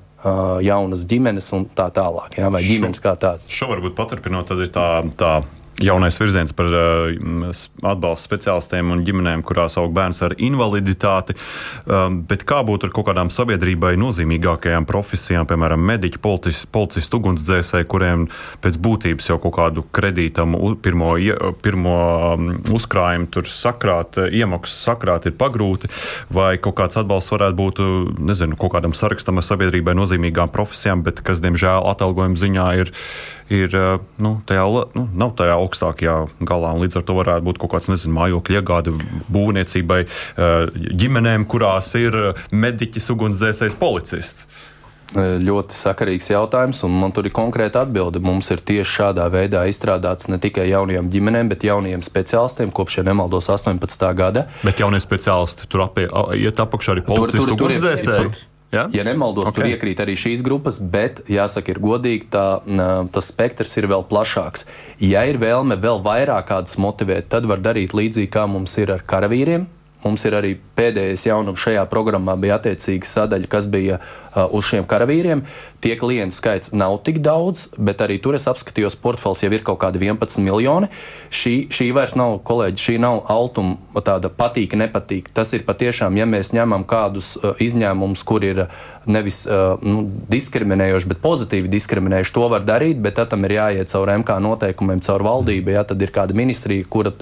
[0.64, 3.46] jaunas ģimenes un tā tālāk, ja, vai ģimenes kā tādas.
[3.46, 4.88] Šo varbūt paturpinot, tad ir tā.
[5.18, 5.36] tā
[5.82, 7.50] jaunais virziens par uh,
[7.82, 11.36] atbalstu speciālistiem un ģimenēm, kurās aug bērns ar invaliditāti.
[11.88, 18.28] Um, bet kā būtu ar kaut kādām sabiedrībai nozīmīgākajām profesijām, piemēram, mediķi, policisti, ugunsdzēsēji, kuriem
[18.64, 20.54] pēc būtības jau kaut kādu kredītam
[20.84, 21.14] pirmo,
[21.64, 21.98] pirmo
[22.34, 25.90] um, uzkrājumu tur sakrāt, iemaksu sakrāt ir pagrūti,
[26.34, 27.84] vai kaut kāds atbalsts varētu būt,
[28.30, 32.94] nezinu, kaut kādam sarakstam ar sabiedrībai nozīmīgām profesijām, bet kas, diemžēl, atalgojuma ziņā ir,
[33.52, 33.74] ir
[34.22, 34.66] nu, tajā,
[34.96, 36.18] nu, nav tajā augstākajā
[36.48, 36.74] galā.
[36.80, 38.94] Līdz ar to varētu būt kaut kāds nezinu, mājokļu iegāde
[39.32, 40.04] būvniecībai,
[41.02, 42.16] ģimenēm, kurās ir
[42.54, 44.48] mediķis, ugunsdzēsējs, policists.
[45.14, 48.18] Ļoti sakarīgs jautājums, un man tur ir konkrēta atbilde.
[48.24, 53.04] Mums ir tieši šādā veidā izstrādāts ne tikai jaunajām ģimenēm, bet jaunajiem speciālistiem kopš, ja
[53.06, 54.08] nemaldos, 18.
[54.18, 54.48] gada.
[54.64, 56.08] Bet jaunie speciālisti tur apie,
[56.40, 58.32] iet apakšā arī policistu ugunsdzēsēji.
[58.74, 59.60] Ja, ja nemaldos, okay.
[59.60, 62.46] tur iekrīt arī šīs grupas, bet, jāsaka, ir godīgi, tā,
[63.14, 64.66] tas spektrs ir vēl plašāks.
[65.02, 69.06] Ja ir vēlme vēl vairāk kādus motivēt, tad var darīt līdzīgi kā mums ir ar
[69.06, 69.68] karavīriem.
[70.04, 74.84] Mums ir arī pēdējais jaunums šajā programmā, bija attiecīga sadaļa, kas bija uh, uz šiem
[74.88, 75.44] karavīriem.
[75.84, 79.80] Tie klientu skaits nav tik daudz, bet arī tur es apskatījos, portfels jau ir kaut
[79.82, 80.90] kādi 11 miljoni.
[81.32, 85.30] Šī, šī vairs nav, kolēģi, šī nav altuma tāda patīk, nepatīk.
[85.36, 88.66] Tas ir patiešām, ja mēs ņemam kādus uh, izņēmumus, kur ir
[89.08, 94.12] nevis uh, nu, diskriminējoši, bet pozitīvi diskriminējuši, to var darīt, bet tam ir jāiet caur
[94.18, 95.74] MK noteikumiem, caur valdību.
[95.76, 97.12] Ja tad ir kāda ministrija, kura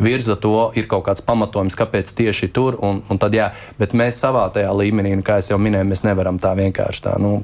[0.00, 2.78] virza to, ir kaut kāds pamatojums, kāpēc tieši tur.
[2.82, 3.50] Un, un tad, jā,
[3.82, 7.18] bet mēs savā tajā līmenī, kā jau minēju, mēs nevaram tā vienkārši tā.
[7.22, 7.40] Nu,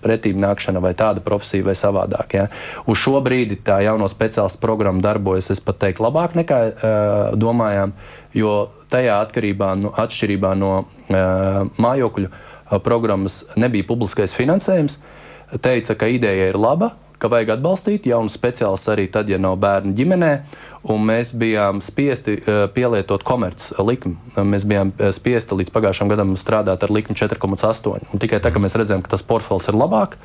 [0.00, 2.36] pretīm nākšana vai tāda profesija vai savādāk.
[2.36, 2.46] Ja.
[2.88, 6.94] Uz šo brīdi tā jauno speciālistu programma darbojas, es pat teiktu, labāk nekā uh,
[7.38, 7.94] domājām,
[8.36, 8.54] jo
[8.92, 14.98] tajā atkarībā, nu, atšķirībā no uh, mājokļu uh, programmas nebija publiskais finansējums.
[15.60, 19.94] Teica, ka ideja ir laba, ka vajag atbalstīt jaunu speciālistu arī tad, ja nav bērnu
[19.98, 20.32] ģimenē.
[20.90, 24.16] Un mēs bijām spiesti uh, pielietot komerces likmi.
[24.40, 28.08] Mēs bijām spiesti līdz pagājušam gadam strādāt ar likmi 4,8.
[28.14, 30.16] Un tikai tā, ka mēs redzam, ka tas portfels ir labāk,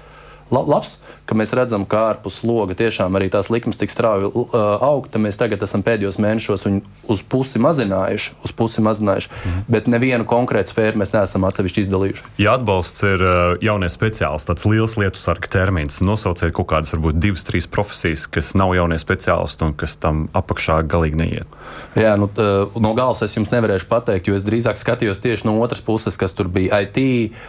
[0.53, 4.53] labs, ka mēs redzam, ka ārpus loga tiešām arī tās likmes tik strauji uh,
[4.85, 5.09] aug.
[5.15, 9.63] Mēs tagad esam pēdējos mēnešos viņu uz pusi mazinājuši, uz pusi mazinājuši mm.
[9.71, 12.25] bet nevienu konkrētu sfēru mēs neesam atsevišķi izdalījuši.
[12.41, 13.23] Ja atbalsts ir
[13.65, 18.53] jaunie speciālisti, tāds liels lietu sarga termins, nosauciet kaut kādas varbūt divas, trīs profesijas, kas
[18.57, 21.57] nav jaunie speciālisti un kas tam apakšā galīgi neiet.
[21.97, 25.83] Jā, nu, no galas es jums nevarēšu pateikt, jo es drīzāk skatījos tieši no otras
[25.85, 27.01] puses, kas tur bija IT.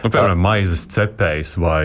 [0.05, 1.81] Nu, piemēram, maizes cepējs vai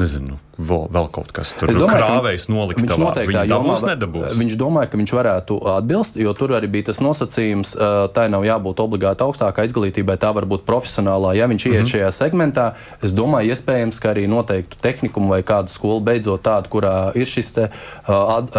[0.00, 2.80] nezinu vēl, vēl kaut kas tāds- krāvējs nolikt.
[2.80, 4.36] Viņš noteikti viņa dabūs, nedabūs.
[4.40, 7.74] Viņš domāja, ka viņš varētu atbilst, jo tur arī bija tas nosacījums,
[8.12, 11.36] tai nav jābūt obligāti augstākā izglītībai, tā var būt profesionālā.
[11.36, 11.92] Ja viņš iet mm -hmm.
[11.92, 17.16] šajā segmentā, es domāju, iespējams, ka arī noteiktu tehniku vai kādu skolu beidzot tādu, kurā
[17.16, 17.70] ir šis te,
[18.06, 18.56] at,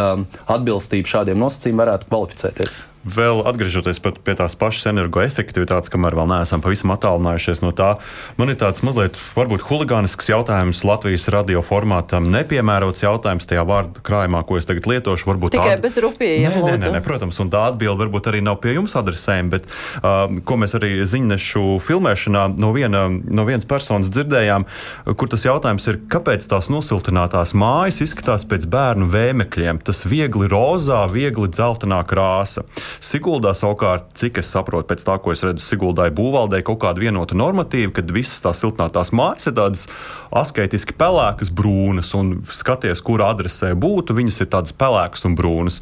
[0.48, 2.74] atbilstība šādiem nosacījumiem, varētu kvalificēties.
[3.08, 7.94] Vēl atgriežoties pie tās pašas energoefektivitātes, kamēr vēl neesam pavisam attālinājušies no tā,
[8.40, 14.44] man ir tāds mazliet varbūt huligānisks jautājums Latvijas radio formātam, nepiemērots jautājums tajā vārdu krājumā,
[14.48, 15.30] ko es tagad lietošu.
[15.30, 15.84] Varbūt tikai tād...
[15.86, 16.48] bez rupjiem.
[16.48, 19.68] Nē, nē, nē, nē, protams, un tā atbilde varbūt arī nav pie jums adresējama, bet
[19.70, 24.68] uh, ko mēs arī ziņnešu filmēšanā no, viena, no vienas personas dzirdējām,
[25.16, 29.82] kur tas jautājums ir, kāpēc tās nosiltinātās mājas izskatās pēc bērnu vēmekļiem.
[29.88, 32.66] Tas viegli rozā, viegli dzeltenā krāsa.
[33.04, 37.38] Siguldā savukārt, cik es saprotu, pēc tā, ko es redzu, Siguldai būvvaldē kaut kāda vienota
[37.38, 39.86] normatīva, kad visas tās siltinātās mājas ir tādas
[40.36, 45.82] asketiski pelēkas, brūnas, un skaties, kur adresē būtu, viņas ir tādas pelēkas un brūnas.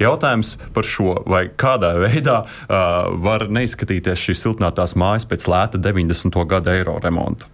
[0.00, 6.44] Jautājums par šo, vai kādā veidā uh, var neizskatīties šīs siltinātās mājas pēc lēta 90.
[6.50, 7.48] gada eiro remonta.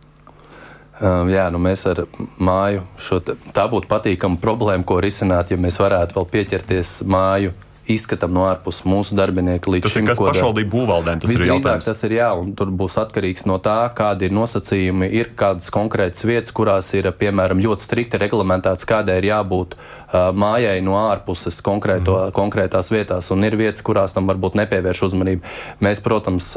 [0.97, 2.07] Um, jā, nu mēs ar
[2.41, 2.87] māju
[3.21, 7.53] te, tā būtu patīkama problēma, ko risināt, ja mēs varētu vēl pieķerties māju
[7.93, 10.07] izskatam no ārpuses mūsu darbinieku līdz tas šim.
[10.09, 11.89] Tas ir kas pašvaldību būvaldēm, tas ir jautājums.
[11.89, 15.11] Tas ir jā, un tur būs atkarīgs no tā, kādi ir nosacījumi.
[15.21, 19.79] Ir kādas konkrētas vietas, kurās ir, piemēram, ļoti strikti reglamentēts, kādai ir jābūt
[20.13, 22.35] mājai no ārpuses konkrēto, mm.
[22.37, 25.55] konkrētās vietās, un ir vietas, kurās tam varbūt nepievērš uzmanību.
[25.85, 26.53] Mēs, protams,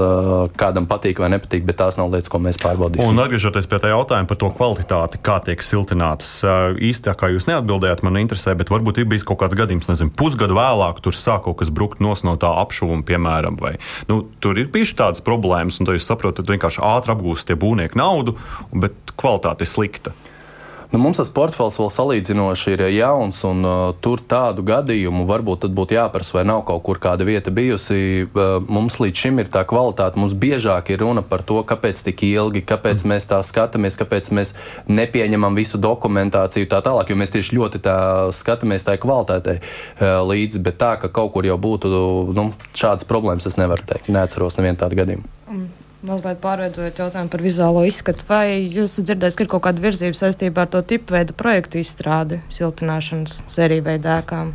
[0.59, 3.09] kādam patīk vai nepatīk, bet tās nav lietas, ko mēs pārbaudīsim.
[3.09, 7.31] Un atgriežoties pie tā jautājuma par to kvalitāti, kā tiek siltinātas, uh, īsti tā kā
[7.33, 11.17] jūs neatbildējāt, man interesē, bet varbūt ir bijis kaut kāds gadījums, nezinu, pusgadu vēlāk tur
[11.17, 13.75] sāk kaut kas brukt no tā apšuvuma, piemēram, vai
[14.09, 17.57] nu, tur ir bijušas tādas problēmas, un tad jūs saprotat, ka vienkārši ātri apgūst tie
[17.59, 18.35] būvnieki naudu,
[18.71, 20.15] bet kvalitāte ir slikta.
[20.89, 25.93] Nu, mums tas portfels vēl salīdzinoši ir jauns, un uh, tur tādu gadījumu varbūt būtu
[25.93, 28.25] jāprasa, vai nav kaut kur kāda vieta bijusi.
[28.25, 30.17] Uh, mums līdz šim ir tā kvalitāte.
[30.17, 34.55] Mums biežāk ir runa par to, kāpēc tik ilgi, kāpēc mēs tā skatāmies, kāpēc mēs
[34.89, 37.99] nepieņemam visu dokumentāciju tā tālāk, jo mēs tieši ļoti tā
[38.33, 40.63] skatāmies tā kvalitātei uh, līdzi.
[40.65, 41.93] Bet tā, ka kaut kur jau būtu
[42.33, 44.09] nu, šādas problēmas, es nevaru teikt.
[44.09, 45.29] Neatceros nevienu tādu gadījumu.
[45.53, 45.69] Mm.
[45.99, 50.63] Mazliet pārveidojot jautājumu par vizuālo izskatu, vai jūs dzirdējat, ka ir kaut kāda virzība saistībā
[50.63, 54.53] ar to tipu veida projektu izstrādi siltināšanas sēriju veidā ēkām?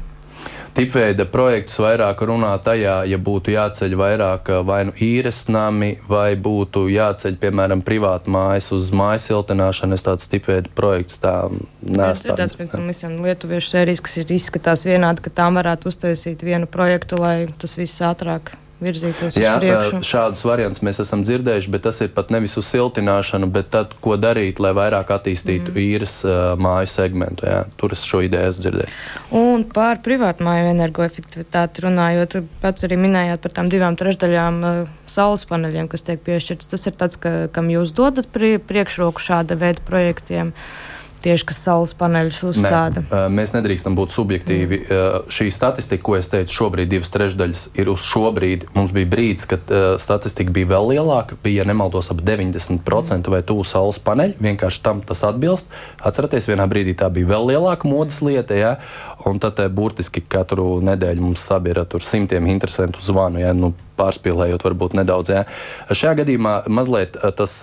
[0.74, 6.88] Tipveida projektus vairāk runā tajā, ja būtu jāceļ vairāk vai nu īres nami, vai būtu
[6.90, 9.94] jāceļ, piemēram, privāta mājas uz mājas siltināšanu.
[9.94, 12.32] Es tāds tipveida projekts tā neesmu.
[12.32, 16.66] Ir tāds, piemēram, visiem lietuviešu sērijas, kas ir izskatās vienādi, ka tām varētu uztaisīt vienu
[16.66, 20.00] projektu, lai tas viss ātrāk virzītos Jā, uz priekšu.
[20.06, 24.18] šādus variantus mēs esam dzirdējuši, bet tas ir pat nevis uz siltināšanu, bet tad, ko
[24.20, 25.82] darīt, lai vairāk attīstītu mm.
[25.84, 27.48] īres uh, māju segmentu.
[27.48, 27.64] Jā.
[27.80, 28.96] Tur es šo ideju esmu dzirdējis.
[29.40, 35.90] Un par privātmāju energoefektivitāti runājot, pats arī minējāt par tām divām trešdaļām uh, saules paneļiem,
[35.92, 36.72] kas tiek piešķirts.
[36.74, 40.54] Tas ir tāds, ka, kam jūs dodat pri, priekšroku šāda veida projektiem.
[40.54, 40.94] Uh,
[41.24, 43.04] tieši kas saules paneļus uzstāda.
[43.08, 44.80] Ne, mēs nedrīkstam būt subjektīvi.
[44.84, 45.30] Mm.
[45.32, 48.68] Šī statistika, ko es teicu, šobrīd divas trešdaļas ir uz šo brīdi.
[48.76, 49.72] Mums bija brīdis, kad
[50.02, 53.32] statistika bija vēl lielāka, bija, ja nemaldos, ap 90% mm.
[53.34, 54.38] vai tuvu saules paneļu.
[54.44, 55.72] Vienkārši tam tas atbilst.
[56.04, 58.76] Atcerieties, vienā brīdī tā bija vēl lielāka modes lieta, ja?
[59.24, 63.40] un tad burtiski katru nedēļu mums sabira simtiem interesantu zvanu.
[63.40, 63.54] Ja?
[63.56, 65.32] Nu, pārspīlējot, varbūt nedaudz.
[65.34, 65.44] Jā.
[65.90, 67.56] Šajā gadījumā mazliet eh, tas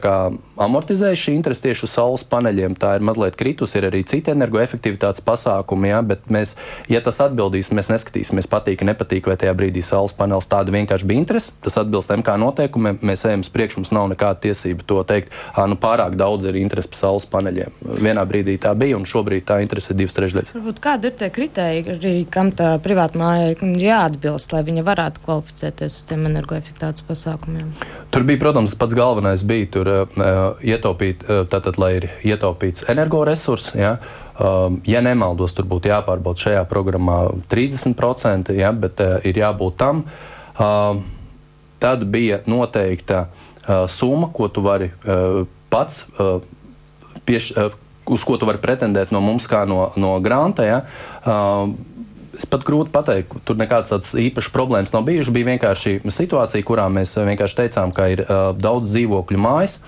[0.00, 0.16] kā,
[0.60, 2.76] amortizē šī interese tieši uz saules paneļiem.
[2.80, 6.54] Tā ir mazliet kritusi, ir arī citi energoefektivitātes pasākumi, jā, bet mēs,
[6.90, 11.24] ja tas atbildīs, mēs neskatīsimies, patīk, nepatīk, vai tajā brīdī saules panelis tāda vienkārši bija
[11.24, 11.54] interese.
[11.64, 15.34] Tas atbilst MK noteikumiem, mēs ejam uz priekšu, mums nav nekāda tiesība to teikt.
[15.70, 17.76] Nu, pārāk daudz ir interesi par saules paneļiem.
[18.00, 20.54] Vienā brīdī tā bija, un šobrīd tā interese ir divas trešdaļas.
[20.56, 26.24] Varbūt kādi ir tie kriteriji, kam tā privātmājai jāatbilst, lai viņa varētu kvalificēties uz tiem
[26.28, 27.70] energoefektivitātes pasākumiem?
[28.14, 33.74] Tur bija, protams, pats galvenais bija tur, uh, ietaupīt, uh, tātad, lai ir ietaupīts energoresurss.
[33.78, 33.96] Ja?
[34.40, 37.18] Um, ja nemaldos, tur būtu jāpārbauda šajā programmā
[37.52, 40.04] 30%, ja, bet uh, ir jābūt tam.
[40.56, 41.02] Uh,
[41.80, 45.42] tad bija noteikta uh, summa, ko tu vari uh,
[45.72, 46.40] pats uh,
[47.24, 47.76] pieš, uh,
[48.10, 50.66] uz ko tu vari pretendēt no mums, kā no, no grāmata.
[50.66, 50.80] Ja?
[51.20, 51.76] Uh,
[52.40, 55.32] es pat grūti pateikt, tur nekādas tādas īpašas problēmas nav bijušas.
[55.34, 59.80] Bija vienkārši situācija, kurā mēs vienkārši teicām, ka ir uh, daudz dzīvokļu mājas,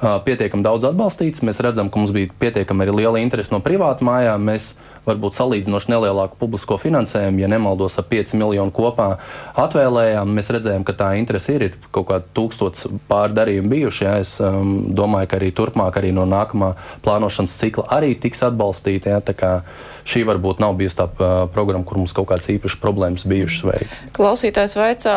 [0.00, 1.44] pietiekami daudz atbalstīts.
[1.46, 4.44] Mēs redzam, ka mums bija pietiekami liela interese no privātu mājām.
[4.50, 4.74] Mēs
[5.06, 9.08] varbūt salīdzinoši nelielāku publisko finansējumu, ja nemaldos, ap 5 miljonu kopā
[9.62, 10.32] atvēlējām.
[10.36, 14.04] Mēs redzējām, ka tā interese ir, ir kaut kādi tūkstots pārdarījumi bijuši.
[14.06, 14.16] Ja.
[14.22, 16.74] Es um, domāju, ka arī turpmāk, arī no nākamā
[17.06, 19.12] plānošanas cikla arī tiks atbalstīti.
[19.14, 19.22] Ja
[20.06, 23.62] šī varbūt nav bijusi tā uh, programma, kur mums kaut kādas īpašas problēmas bijušas.
[23.66, 23.76] Vai...
[24.16, 25.14] Klausītājs vaicā,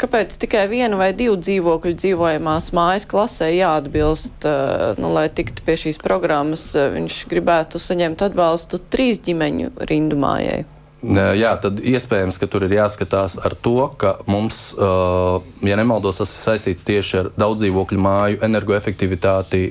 [0.00, 4.13] kāpēc tikai viena vai divu dzīvokļu dzīvojamās mājas klasē jāatbilst,
[4.46, 6.70] uh, nu, lai tiktu pie šīs programmas.
[6.76, 10.62] Uh, viņš gribētu saņemt atbalstu trīs ģimeņu rindu mājai.
[11.04, 16.38] Jā, tad iespējams, ka tur ir jāskatās ar to, ka mums, ja nemaldos, tas ir
[16.40, 19.66] saistīts tieši ar daudzdzīvokļu māju energoefektivitāti,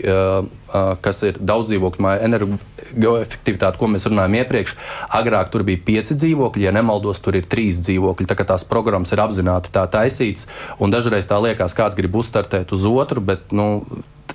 [1.01, 4.75] kas ir daudzdzīvokļu māju energoefektivitāte, ko mēs runājam iepriekš.
[5.17, 8.29] Agrāk tur bija pieci dzīvokļi, ja nemaldos, tur ir trīs dzīvokļi.
[8.29, 10.45] Tā kā tās programmas ir apzināti tā taisīts,
[10.77, 13.81] un dažreiz tā liekas, kāds grib uzstartēt uz otru, bet nu,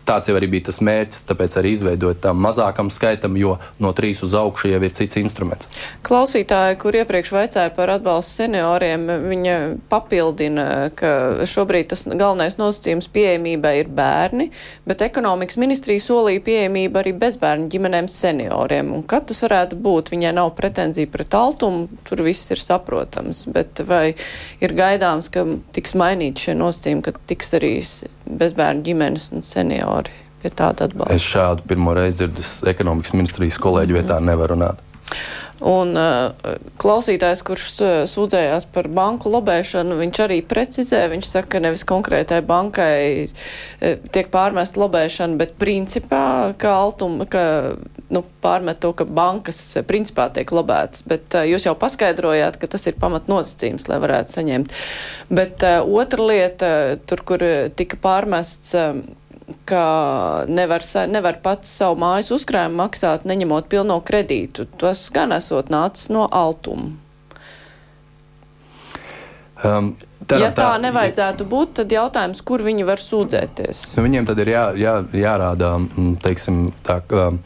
[0.09, 4.23] Tāds jau arī bija tas mērķis, tāpēc arī izveidot tam mazākam skaitam, jo no trīs
[4.25, 5.69] uz augšu jau ir cits instruments.
[6.05, 9.57] Klausītāji, kur iepriekš vaicāja par atbalstu senioriem, viņa
[9.93, 10.67] papildina,
[10.97, 14.49] ka šobrīd tas galvenais nosacījums pieejamībai ir bērni,
[14.89, 18.93] bet ekonomikas ministrija solīja pieejamību arī bezbērnu ģimenēm senioriem.
[18.97, 23.85] Un kad tas varētu būt, viņai nav pretenzija pret altumu, tur viss ir saprotams, bet
[23.89, 24.15] vai
[24.65, 25.45] ir gaidāms, ka
[25.77, 27.75] tiks mainīti šie nosacījumi, ka tiks arī
[28.41, 30.13] bezbērnu ģimenes un seniori
[30.43, 31.17] pie tāda atbalsta?
[31.17, 34.85] Es šādu pirmo reizi dzirdu ekonomikas ministrijas kolēģu vietā nevaru runāt.
[35.59, 36.31] Un uh,
[36.79, 37.65] klausītājs, kurš
[38.07, 44.31] sūdzējās par banku lobēšanu, viņš arī precizē, viņš saka, ka nevis konkrētai bankai uh, tiek
[44.31, 47.43] pārmest lobēšana, bet principā, ka altuma, ka,
[48.15, 51.03] nu, pārmet to, ka bankas principā tiek lobētas.
[51.11, 54.77] Bet uh, jūs jau paskaidrojāt, ka tas ir pamat nosacījums, lai varētu saņemt.
[55.35, 56.71] Bet uh, otra lieta,
[57.03, 57.43] tur, kur
[57.75, 58.77] tika pārmests.
[59.69, 64.67] Ka nevar, nevar pats savu mājas uzkrājumu maksāt, neņemot pilno kredītu.
[64.81, 66.93] Tas gan esot nācis no altuma.
[69.65, 69.91] Um,
[70.23, 73.81] tā, ja tā, tā nevajadzētu būt, tad jautājums, kur viņi var sūdzēties?
[73.99, 75.73] Viņiem tad ir jā, jā, jārāda,
[76.23, 77.01] teiksim, tā.
[77.11, 77.41] Um,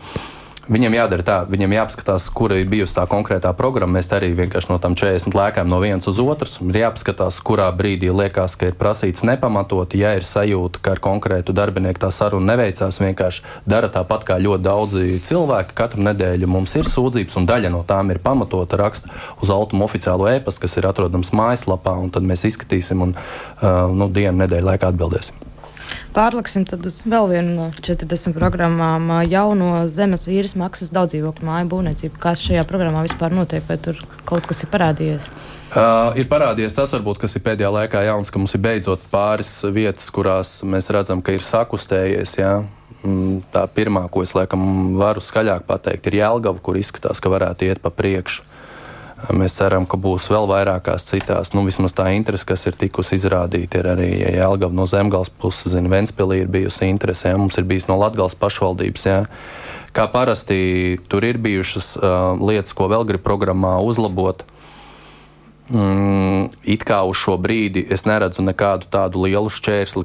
[0.73, 3.99] Viņam jādara tā, viņam jāapskatās, kura ir bijusi tā konkrētā programma.
[3.99, 6.55] Mēs arī vienkārši no tam 40 lēkām no vienas uz otras.
[6.65, 10.01] Ir jāapskatās, kurā brīdī liekas, ka ir prasīts nepamatoti.
[10.01, 14.65] Ja ir sajūta, ka ar konkrētu darbinieku tā saruna neveicās, vienkārši dara tāpat kā ļoti
[14.65, 15.77] daudzi cilvēki.
[15.77, 19.13] Katru nedēļu mums ir sūdzības, un daļa no tām ir pamatota raksta
[19.45, 24.09] uz Altuma oficiālo e-pastu, kas ir atrodams mājaslapā, un tad mēs izskatīsim un uh, nu,
[24.09, 25.52] dienu nedēļu laikā atbildēsim.
[26.13, 32.21] Pārliksim tad uz vēl vienu no 40 programmām jauno zemes īres maksas daudzdzīvokļu māju būvniecību.
[32.21, 35.31] Kas šajā programmā vispār notiek, vai tur kaut kas ir parādījies?
[35.73, 39.55] Uh, ir parādījies tas, varbūt, kas ir pēdējā laikā jauns, ka mums ir beidzot pāris
[39.73, 42.37] vietas, kurās mēs redzam, ka ir sakustējies.
[42.43, 42.59] Jā.
[43.03, 47.71] Mm, tā pirmā, ko es laikam varu skaļāk pateikt, ir Jēlgava, kur izskatās, ka varētu
[47.71, 48.52] iet pa priekšu.
[49.31, 51.53] Mēs ceram, ka būs vēl vairākās citās.
[51.55, 55.71] Nu, vismaz tā interese, kas ir tikusi izrādīta, ir arī ja Jēlgava no Zemgals puses,
[55.77, 59.05] zina, Ventspilī ir bijusi interese, jā, mums ir bijis no Latgals pašvaldības.
[59.07, 59.21] Jā.
[59.95, 64.43] Kā parasti tur ir bijušas uh, lietas, ko vēl grib programmā uzlabot.
[65.71, 70.03] Mm, it kā uz šo brīdi es neredzu nekādu tādu lielu šķērsli,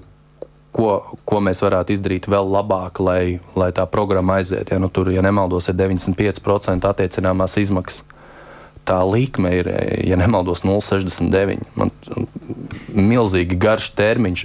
[0.78, 0.92] ko,
[1.26, 4.70] ko mēs varētu izdarīt vēl labāk, lai, lai tā programma aiziet.
[4.70, 8.06] Ja, nu, tur, ja nemaldos, ir 95% attiecināmās izmaksas
[8.88, 9.70] tā likme ir,
[10.08, 11.66] ja nemaldos, 0,69.
[11.78, 11.92] Man
[12.98, 14.44] milzīgi garš termiņš.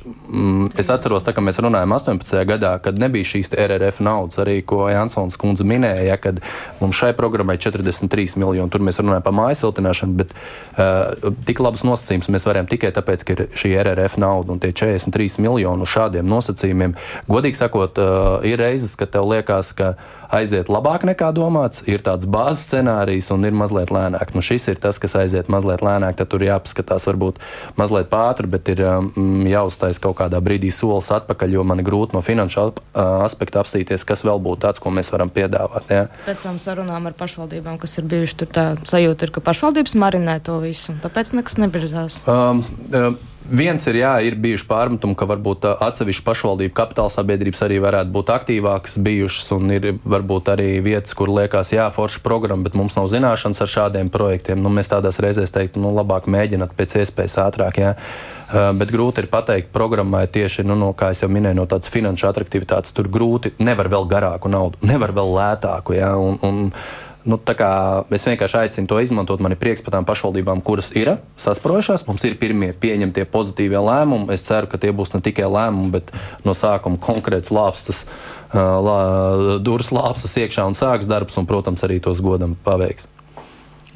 [0.81, 2.35] Es atceros, tā, ka mēs runājām 18.
[2.49, 6.41] gadā, kad nebija šīs RRF naudas, arī ko Jansons kundze minēja, ja, kad
[6.81, 8.71] mums šai programmai 43 miljoni.
[8.73, 13.27] Tur mēs runājam par mājas siltināšanu, bet uh, tik labas nosacījumus mēs varējām tikai tāpēc,
[13.27, 16.97] ka ir šī RRF nauda un tie 43 miljoni šādiem nosacījumiem.
[17.31, 19.95] Godīgi sakot, uh, ir reizes, kad tev liekas, ka
[20.33, 24.35] aiziet labāk nekā domāts, ir tāds bāzes scenārijs un ir mazliet lēnāk.
[24.37, 27.41] Nu, šis ir tas, kas aiziet mazliet lēnāk, tad tur jāpaskatās varbūt
[27.81, 29.11] mazliet pātri, bet ir um,
[29.49, 33.63] jāuztais kaut kādā brīdī solis atpakaļ, jo man ir grūti no finanšu ap, uh, aspekta
[33.63, 35.93] apstīties, kas vēl būtu tāds, ko mēs varam piedāvāt.
[35.93, 36.07] Ja.
[36.27, 40.39] Pēc tam sarunām ar pašvaldībām, kas ir bijuši tur, tā sajūta ir, ka pašvaldības marinē
[40.47, 42.23] to visu, tāpēc nekas nebirzās.
[42.31, 43.21] Um, um,
[43.51, 48.31] Viens ir, jā, ir bijuši pārmetumi, ka varbūt atsevišķu pašvaldību kapitāla sabiedrības arī varētu būt
[48.31, 53.11] aktīvākas bijušas, un ir varbūt arī vietas, kur liekas, jā, forša programma, bet mums nav
[53.11, 54.63] zināšanas ar šādiem projektiem.
[54.63, 57.83] Nu, mēs tādās reizēs teiktu, nu, labāk mēģināt pēc iespējas ātrāk.
[57.83, 57.93] Jā.
[58.79, 62.95] Bet grūti ir pateikt, programmai tieši, nu, no, kā jau minēju, no tādas finanšu attraktivitātes,
[62.95, 65.97] tur grūti, nevar vēl garāku naudu, nevar vēl lētāku.
[65.97, 66.69] Jā, un, un,
[67.29, 69.43] Nu, es vienkārši aicinu to izmantot.
[69.45, 72.07] Man ir prieks par tām pašvaldībām, kuras ir sasprojušās.
[72.09, 74.31] Mums ir pirmie pieņemtie pozitīvie lēmumi.
[74.35, 76.11] Es ceru, ka tie būs ne tikai lēmumi, bet
[76.47, 78.05] no sākuma konkrēts lāpstas,
[78.53, 79.01] lā,
[79.63, 83.07] durvis lāpstas iekšā un sāks darbs, un, protams, arī tos godam paveiks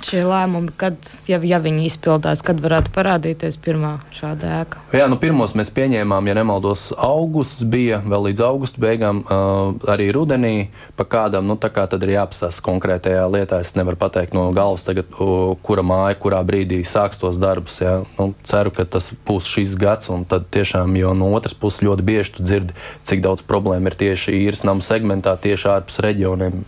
[0.06, 0.96] šie lēmumi, kad,
[1.28, 4.82] ja, ja viņi izpildās, kad varētu parādīties pirmā šāda ēka?
[4.96, 10.08] Jā, nu pirmos mēs pieņēmām, ja nemaldos, augusts bija vēl līdz augusta beigām, uh, arī
[10.14, 10.54] rudenī.
[10.96, 13.60] Pa kādam, nu tā kā tad ir jāapstāsta konkrētajā lietā.
[13.64, 17.80] Es nevaru pateikt no galvas tagad, uh, kura māja, kurā brīdī sāks tos darbus.
[17.82, 17.98] Jā.
[18.20, 22.06] Nu, ceru, ka tas būs šis gads, un tad tiešām, jo no otras puses ļoti
[22.06, 22.76] bieži tu dzirdi,
[23.06, 26.64] cik daudz problēmu ir tieši īres namu segmentā, tieši ārpus reģioniem.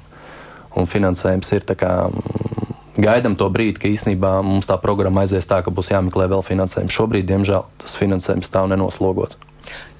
[0.78, 1.92] Un finansējums ir tā kā
[2.98, 6.94] gaidām to brīdi, ka īstenībā mums tā programma aizies tā, ka būs jāmeklē vēl finansējums.
[6.94, 9.40] Šobrīd, diemžēl, tas finansējums stāv nenoslogots.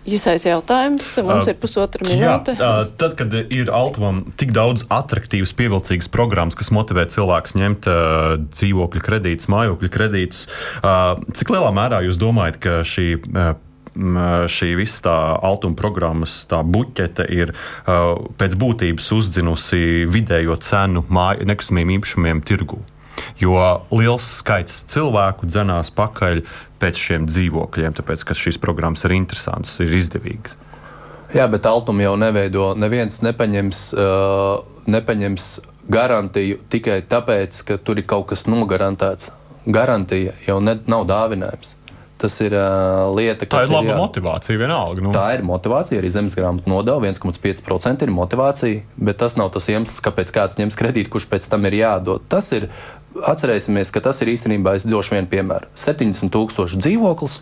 [0.08, 2.54] Īsais jautājums, mums uh, ir pusotra minūte.
[2.56, 7.88] Jā, uh, tad, kad ir Altvam tik daudz attraktīvas, pievilcīgas programmas, kas motivē cilvēkus ņemt
[7.90, 10.46] uh, dzīvokļu kredītus, mājokļu kredītus,
[10.80, 13.52] uh, cik lielā mērā jūs domājat, ka šī uh,
[13.98, 17.54] šī visa tā altuma programmas tā buķete ir
[17.86, 22.78] pēc būtības uzdzinusi vidējo cenu nekustamiem īpašumiem tirgū.
[23.42, 23.58] Jo
[23.90, 26.44] liels skaits cilvēku dzenās pakaļ
[26.78, 30.54] pēc šiem dzīvokļiem, tāpēc ka šīs programmas ir interesantas, ir izdevīgas.
[31.34, 32.70] Jā, bet altumu jau neveido.
[32.78, 35.48] Neviens nepaņems, uh, nepaņems
[35.92, 39.32] garantiju tikai tāpēc, ka tur ir kaut kas nogarantēts.
[39.68, 41.74] Garantija jau ne, nav dāvinājums.
[42.18, 43.52] Tas ir uh, lieta, kas.
[43.52, 45.02] Tā ir, ir laba jā, motivācija vienalga.
[45.04, 45.12] Nu.
[45.14, 50.02] Tā ir motivācija, arī zemes grāmatu nodeva 1,5% ir motivācija, bet tas nav tas iemesls,
[50.02, 52.26] kāpēc kāds ņems kredītu, kurš pēc tam ir jādod.
[52.32, 52.66] Tas ir,
[53.22, 55.70] atcerēsimies, ka tas ir īstenībā, es došu vienu piemēru.
[55.78, 57.38] 70 tūkstoši dzīvoklis,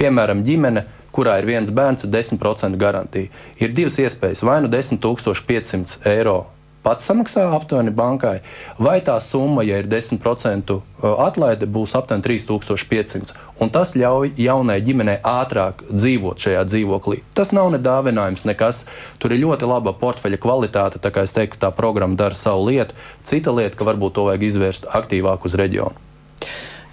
[0.00, 0.84] piemēram, ģimene,
[1.16, 3.32] kurā ir viens bērns ar 10% garantiju.
[3.64, 6.42] Ir divas iespējas, vai nu 10,500 eiro
[6.88, 8.38] pats samaksā aptuveni bankai,
[8.80, 10.80] vai tā summa, ja ir 10% uh,
[11.26, 13.36] atlaide, būs aptuveni 3500.
[13.60, 17.20] Un tas ļauj jaunai ģimenei ātrāk dzīvot šajā dzīvoklī.
[17.36, 18.84] Tas nav ne dāvinājums, nekas.
[19.18, 21.02] Tur ir ļoti laba portfeļa kvalitāte.
[21.02, 22.96] Tā kā es teiktu, tā programma dara savu lietu.
[23.26, 26.06] Cita lieta, ka varbūt to vajag izvērst aktīvāk uz reģionu.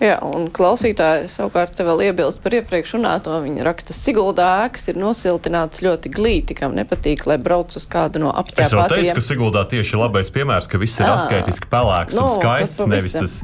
[0.04, 3.32] Jā, un klausītāji savukārt vēl iebilst par iepriekš runāto.
[3.46, 8.34] Viņa raksta, Siguldā ēkas ir nosiltināts ļoti glīti, kam nepatīk, lai brauc uz kādu no
[8.36, 8.66] apģērbtiem.
[8.66, 12.34] Es jau teicu, ka Siguldā tieši labais piemērs, ka viss ir askaitiski pelēks no, un
[12.34, 13.38] nu, skaists, tas nevis tas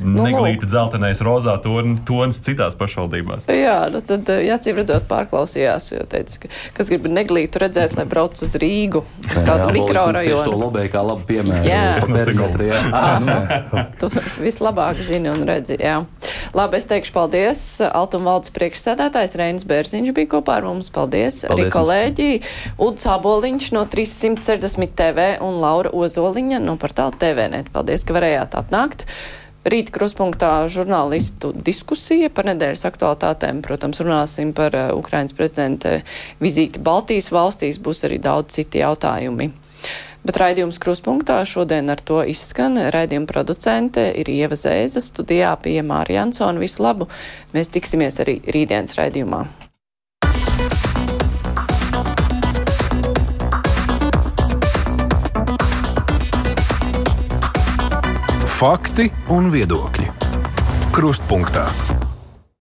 [0.00, 3.50] nu, nu, neglīti dzeltenais rozā tons citās pašvaldībās.
[3.52, 8.40] Jā, nu tad jācīm redzot pārklausījās, jo teica, ka kas grib neglītu redzēt, lai brauc
[8.40, 10.40] uz Rīgu, uz kādu mikrorajonu.
[10.40, 11.68] Es to lobēju kā labu piemēru.
[11.68, 12.64] Jā, es no Siguldas.
[13.98, 14.08] Tu
[14.40, 15.97] vislabāk zini un redzi, jā.
[15.98, 16.34] Jā.
[16.56, 17.62] Labi, es teikšu paldies.
[17.84, 20.92] Altuma valdes priekšsēdētājs Reinis Bērziņš bija kopā ar mums.
[20.94, 21.42] Paldies.
[21.44, 22.28] paldies Arī kolēģi
[22.86, 27.72] Uds Aboliņš no 360 TV un Laura Ozoliņa no portāla TVNet.
[27.74, 29.06] Paldies, ka varējāt atnākt.
[29.68, 33.60] Rīt kruspunktā žurnālistu diskusija par nedēļas aktualitātēm.
[33.66, 35.98] Protams, runāsim par uh, Ukrainas prezidenta
[36.40, 37.80] vizīti Baltijas valstīs.
[37.82, 39.50] Būs arī daudz citi jautājumi.
[40.26, 42.78] Bet raidījums kruspunktā šodien ar to izskan.
[42.94, 46.60] Raidījuma producente ir Ieva Zēza, studijā pie Mārija Ansona.
[46.62, 47.08] Visu labu!
[47.54, 49.46] Mēs tiksimies arī rītdienas raidījumā.
[58.58, 60.10] Fakti un viedokļi.
[60.90, 61.68] Krustpunktā.